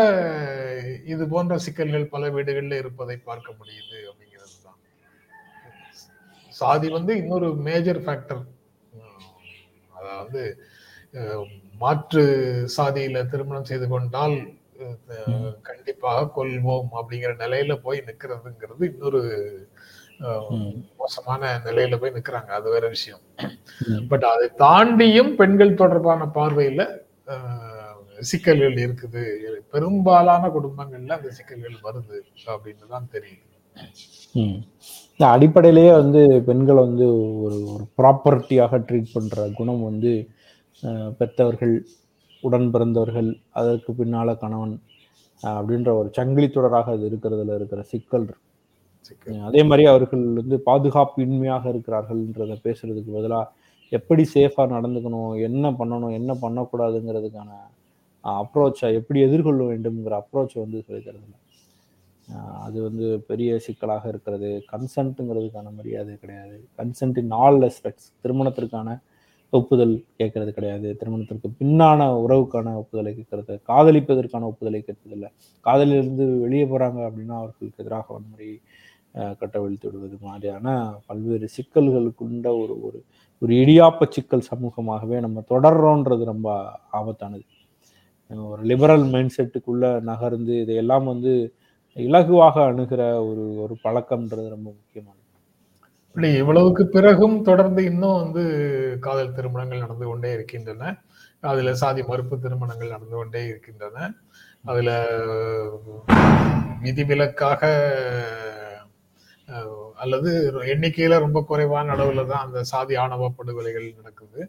இது 1.12 1.24
போன்ற 1.32 1.56
சிக்கல்கள் 1.64 2.12
பல 2.14 2.30
வீடுகள்ல 2.30 2.80
இருப்பதை 2.82 3.16
பார்க்க 3.28 3.58
முடியுது 3.58 3.98
அப்படிங்கிறது 4.10 4.56
தான் 4.66 4.80
சாதி 6.52 6.88
வந்து 6.88 7.14
இன்னொரு 7.22 7.48
மேஜர் 7.68 8.02
ஃபேக்டர் 8.04 8.42
அதாவது 9.92 10.42
மாற்று 11.80 12.22
சாதியில 12.76 13.22
திருமணம் 13.30 13.68
செய்து 13.70 13.86
கொண்டால் 13.88 14.36
கண்டிப்பாக 15.68 16.28
கொல்வோம் 16.36 16.90
அப்படிங்கிற 16.98 17.32
நிலையில 17.42 17.74
போய் 17.84 18.06
நிக்கிறதுங்கிறது 18.08 18.84
இன்னொரு. 18.90 19.20
மோசமான 20.98 21.40
நிலையில 21.66 21.96
போய் 21.98 22.14
நிக்கிறாங்க. 22.14 22.50
அது 22.58 22.68
வேற 22.70 22.86
விஷயம். 22.94 23.22
பட் 24.10 24.26
அதை 24.30 24.46
தாண்டியும் 24.62 25.32
பெண்கள் 25.40 25.80
தொடர்பான 25.80 26.28
பார்வையில 26.36 26.82
சிக்கல்கள் 28.22 28.76
இருக்குது. 28.82 29.22
பெரும்பாலான 29.72 30.48
குடும்பங்கள்ல 30.54 31.16
அந்த 31.18 31.30
சிக்கல்கள் 31.38 31.76
வருது 31.86 32.18
அப்படின்னு 32.46 32.86
தான் 32.94 33.12
தெரியுது. 33.14 33.44
அடிப்படையிலேயே 35.20 35.92
வந்து 35.94 36.20
பெண்களை 36.48 36.80
வந்து 36.82 37.06
ஒரு 37.44 37.58
ஒரு 37.72 37.84
ப்ராப்பர்ட்டியாக 37.98 38.80
ட்ரீட் 38.88 39.14
பண்ற 39.14 39.44
குணம் 39.58 39.82
வந்து 39.82 40.12
அஹ், 40.82 41.12
பெத்தவர்கள் 41.18 41.74
உடன் 42.42 42.68
பிறந்தவர்கள் 42.72 43.30
அதற்கு 43.52 43.92
பின்னால 43.94 44.34
கணவன் 44.36 44.74
அப்படின்ற 45.40 45.90
ஒரு 46.00 46.08
சங்கிலி 46.12 46.48
தொடராக 46.48 46.92
அது 46.92 47.04
இருக்கிறதுல 47.10 47.54
இருக்கிற 47.54 47.80
சிக்கல் 47.90 48.24
இருக்கு. 48.24 48.42
அதே 49.42 49.62
மாதிரி 49.62 49.86
அவர்கள் 49.86 50.32
வந்து 50.32 50.62
பாதுகாப்பின்மையாக 50.66 51.68
இருக்கிறார்கள்ன்றத 51.68 52.56
பேசுறதுக்கு 52.64 53.16
பதிலா 53.16 53.44
எப்படி 53.88 54.22
சேஃபாக 54.34 54.68
நடந்துக்கணும் 54.72 55.40
என்ன 55.40 55.70
பண்ணணும் 55.70 56.12
என்ன 56.12 56.34
பண்ணக்கூடாதுங்கிறதுக்கான 56.42 57.50
அப்ரோச்சை 58.24 58.94
எப்படி 58.94 59.20
எதிர்கொள்ள 59.20 59.64
வேண்டும்ங்கிற 59.64 60.22
அப்ரோச்சை 60.22 60.58
வந்து 60.58 60.82
சொல்லித் 60.82 61.34
அது 62.62 62.82
வந்து 62.82 63.20
பெரிய 63.20 63.58
சிக்கலாக 63.58 64.08
இருக்கிறது. 64.08 64.64
கன்சென்ட்டுங்கிறதுக்கான 64.72 65.74
மரியாதை 65.74 66.16
கிடையாது. 66.16 66.68
கன்சென்ட் 66.78 67.18
இன் 67.18 67.30
ஆல் 67.30 67.58
ரெஸ்பெக்ட்ஸ் 67.58 68.08
திருமணத்திற்கான 68.22 68.98
ஒப்புதல் 69.50 70.04
கேட்கறது 70.18 70.48
கிடையாது. 70.48 70.96
திருமணத்திற்கு 70.96 71.48
பின்னான 71.60 72.08
உறவுக்கான 72.24 72.74
ஒப்புதலை 72.76 73.12
கேட்கறது. 73.14 73.60
காதலிப்பதற்கான 73.68 74.42
ஒப்புதலை 74.42 74.84
கேட்பதில்லை. 74.86 75.30
காதலிலிருந்து 75.66 76.40
வெளியே 76.40 76.64
போகிறாங்க 76.64 77.00
அப்படின்னா 77.08 77.36
அவர்களுக்கு 77.42 77.82
எதிராக 77.84 78.14
வன்முறை 78.14 78.60
கட்டவிழ்த்து 79.16 79.86
விடுவது 79.86 80.16
மாதிரியான 80.20 80.94
பல்வேறு 81.06 81.48
சிக்கல்களுக்குண்ட 81.56 82.48
ஒரு 82.62 82.74
ஒரு 82.82 82.98
ஒரு 83.42 83.52
இடியாப்ப 83.54 84.06
சிக்கல் 84.10 84.48
சமூகமாகவே 84.50 85.20
நம்ம 85.20 85.44
தொடர்றோன்றது 85.50 86.24
ரொம்ப 86.24 86.48
ஆபத்தானது. 86.92 87.44
ஒரு 88.30 88.62
லிபரல் 88.62 89.04
மைண்ட் 89.04 89.36
செட்டுக்குள்ள 89.36 90.00
நகர்ந்து 90.00 90.60
இதையெல்லாம் 90.60 91.04
வந்து 91.04 91.54
இலகுவாக 91.96 92.56
அணுகிற 92.70 93.02
ஒரு 93.28 93.44
ஒரு 93.62 93.74
பழக்கம்ன்றது 93.84 94.46
ரொம்ப 94.48 94.68
முக்கியமானது. 94.78 95.22
இப்படி 96.08 96.28
இவ்வளவுக்கு 96.32 96.86
பிறகும் 96.86 97.42
தொடர்ந்து 97.42 97.84
இன்னும் 97.84 98.20
வந்து 98.22 98.42
காதல் 99.00 99.34
திருமணங்கள் 99.34 99.78
நடந்து 99.78 100.06
கொண்டே 100.06 100.32
இருக்கின்றன. 100.32 100.92
அதுல 101.40 101.74
சாதி 101.74 102.02
மறுப்பு 102.02 102.38
திருமணங்கள் 102.38 102.88
நடந்து 102.88 103.16
கொண்டே 103.16 103.46
இருக்கின்றன. 103.46 104.12
அதுல 104.62 104.90
விதிவிலக்காக 106.82 107.62
அல்லது 110.02 110.30
எண்ணிக்கையில 110.72 111.18
ரொம்ப 111.24 111.40
குறைவான 111.48 111.92
அளவுல 111.94 112.24
தான் 112.30 112.44
அந்த 112.46 112.60
சாதி 112.72 112.94
ஆணவ 113.02 113.28
படுகொலைகள் 113.38 113.88
நடக்குது. 113.98 114.40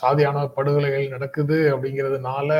சாதி 0.00 0.22
ஆணவ 0.28 0.44
படுகொலைகள் 0.56 1.12
நடக்குது 1.14 1.58
அப்படிங்கிறதுனால 1.72 2.50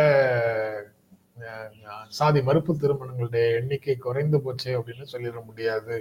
சாதி 2.19 2.41
மறுப்பு 2.49 2.73
திருமணங்களுடைய 2.75 3.45
எண்ணிக்கை 3.61 3.95
குறைந்து 3.99 4.39
போச்சு 4.45 4.71
அப்படின்னு 4.79 5.13
சொல்லிட 5.13 5.39
முடியாது 5.49 5.97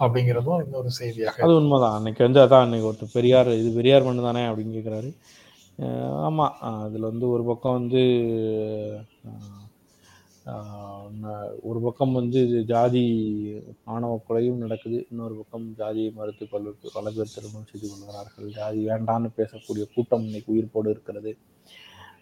அப்படிங்கிறதும் 0.00 0.62
இன்னொரு 0.64 0.90
செய்தியாக 1.00 1.42
அது 1.44 1.56
உண்மைதான். 1.60 1.96
அன்னைக்கு 1.98 2.22
வந்து 2.26 2.42
அதான் 2.42 2.64
அன்னைக்கு 2.64 2.88
ஒருத்தர் 2.90 3.16
பெரியார் 3.16 3.50
இது 3.60 3.70
பெரியார் 3.78 4.06
மண்ணு 4.08 4.28
தானே 4.28 4.42
அப்படின்னு 4.50 4.76
கேட்குறாரு 4.76 5.10
ஆமாம் 6.26 6.54
அதில் 6.84 7.10
வந்து 7.10 7.26
ஒரு 7.34 7.42
பக்கம் 7.48 7.78
வந்து 7.78 8.02
ஒரு 11.60 11.78
பக்கம் 11.80 12.12
வந்து 12.12 12.48
இது 12.48 12.62
ஜாதி 12.64 13.02
ஆணவ 13.84 14.20
கொலையும் 14.28 14.62
நடக்குது. 14.64 15.06
இன்னொரு 15.10 15.34
பக்கம் 15.34 15.74
ஜாதியை 15.76 16.10
மறுத்து 16.10 16.48
கொள்ள 16.48 16.70
பல 16.92 17.10
பேர் 17.10 17.32
திருமணம் 17.34 17.68
செய்து 17.70 17.88
கொள்கிறார்கள். 17.88 18.48
ஜாதி 18.58 18.86
வேண்டான்னு 18.86 19.30
பேசக்கூடிய 19.36 19.84
கூட்டம் 19.94 20.24
இன்னைக்கு 20.24 20.52
உயிர்ப்போடு 20.54 20.88
இருக்கிறது. 20.90 21.36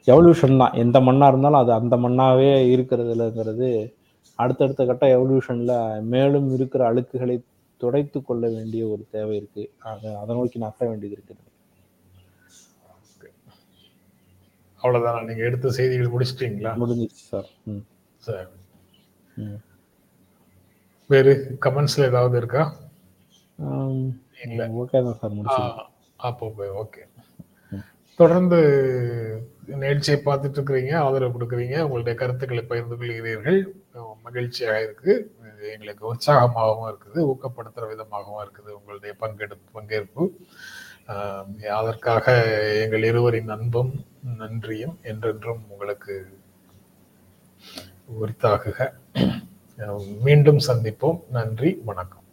எவல்யூஷன் 0.06 0.56
தான். 0.56 0.72
எந்த 0.72 1.00
மண்ணாக 1.00 1.28
இருந்தாலும் 1.28 1.60
அது 1.60 1.72
அந்த 1.72 1.96
மண்ணாவே 1.96 2.50
இருக்கிறதுலங்கிறது 2.74 3.68
அடுத்தடுத்த 4.38 4.84
கட்ட 4.84 5.06
எவல்யூஷனில் 5.18 6.02
மேலும் 6.02 6.54
இருக்கிற 6.54 6.94
அழுக்குகளை 6.94 7.36
துடைத்து 7.76 8.22
கொள்ள 8.22 8.48
வேண்டிய 8.48 8.86
ஒரு 8.86 9.06
தேவை 9.10 9.36
இருக்கு. 9.36 9.70
அதை 9.78 10.14
அதை 10.14 10.36
நோக்கி 10.36 10.58
நகர 10.58 10.90
வேண்டியது 10.90 11.22
இருக்குது. 11.22 11.42
அவ்வளவுதானா? 14.82 15.24
நீங்க 15.24 15.42
எடுத்த 15.44 15.70
செய்திகள் 15.70 16.14
முடிச்சிட்டீங்களா? 16.14 16.72
முடிஞ்சிச்சு 16.82 17.22
சரி. 17.32 17.46
ம். 17.64 17.84
வேறு 21.10 21.32
கமெண்ட்ஸ்ல 21.64 22.08
ஏதாவது 22.08 22.36
இருக்கா? 22.38 22.62
ஆம், 23.66 24.04
இல்ல. 24.44 24.62
ஓகே 24.74 25.00
தான் 25.00 25.18
சார் 25.20 25.36
முடிச்சு 25.38 25.62
ஆ, 25.62 25.84
அப்போ 26.20 26.46
ஓகே 26.82 27.02
தொடர்ந்து 28.20 28.58
நிகழ்ச்சியை 29.74 30.18
பார்த்துட்டு 30.20 30.58
இருக்கிறீங்க 30.58 30.92
ஆதரவு 31.04 31.34
கொடுக்குறீங்க 31.34 31.76
உங்களுடைய 31.86 32.14
கருத்துக்களை 32.18 32.62
பகிர்ந்து 32.64 32.96
கொள்கிறீர்கள். 32.96 33.58
மகிழ்ச்சியாக 34.24 34.82
இருக்கு. 34.82 35.12
எங்களுக்கு 35.74 36.04
உற்சாகமாகவும் 36.10 36.88
இருக்குது 36.90 37.20
ஊக்கப்படுத்துற 37.24 37.84
விதமாகவும் 37.88 38.42
இருக்குது 38.44 38.70
உங்களுடைய 38.76 39.12
பங்கெடுப்பு 39.22 39.68
பங்கேற்பு. 39.72 40.24
அதற்காக 41.78 42.26
எங்கள் 42.84 43.04
இருவரின் 43.04 43.48
அன்பும் 43.48 43.92
நன்றியும் 44.40 44.96
என்றென்றும் 45.02 45.62
உங்களுக்கு 45.70 46.14
உரித்தாகுக 48.12 48.88
மீண்டும் 50.20 50.60
சந்திப்போம். 50.66 51.20
நன்றி 51.30 51.70
வணக்கம். 51.84 52.23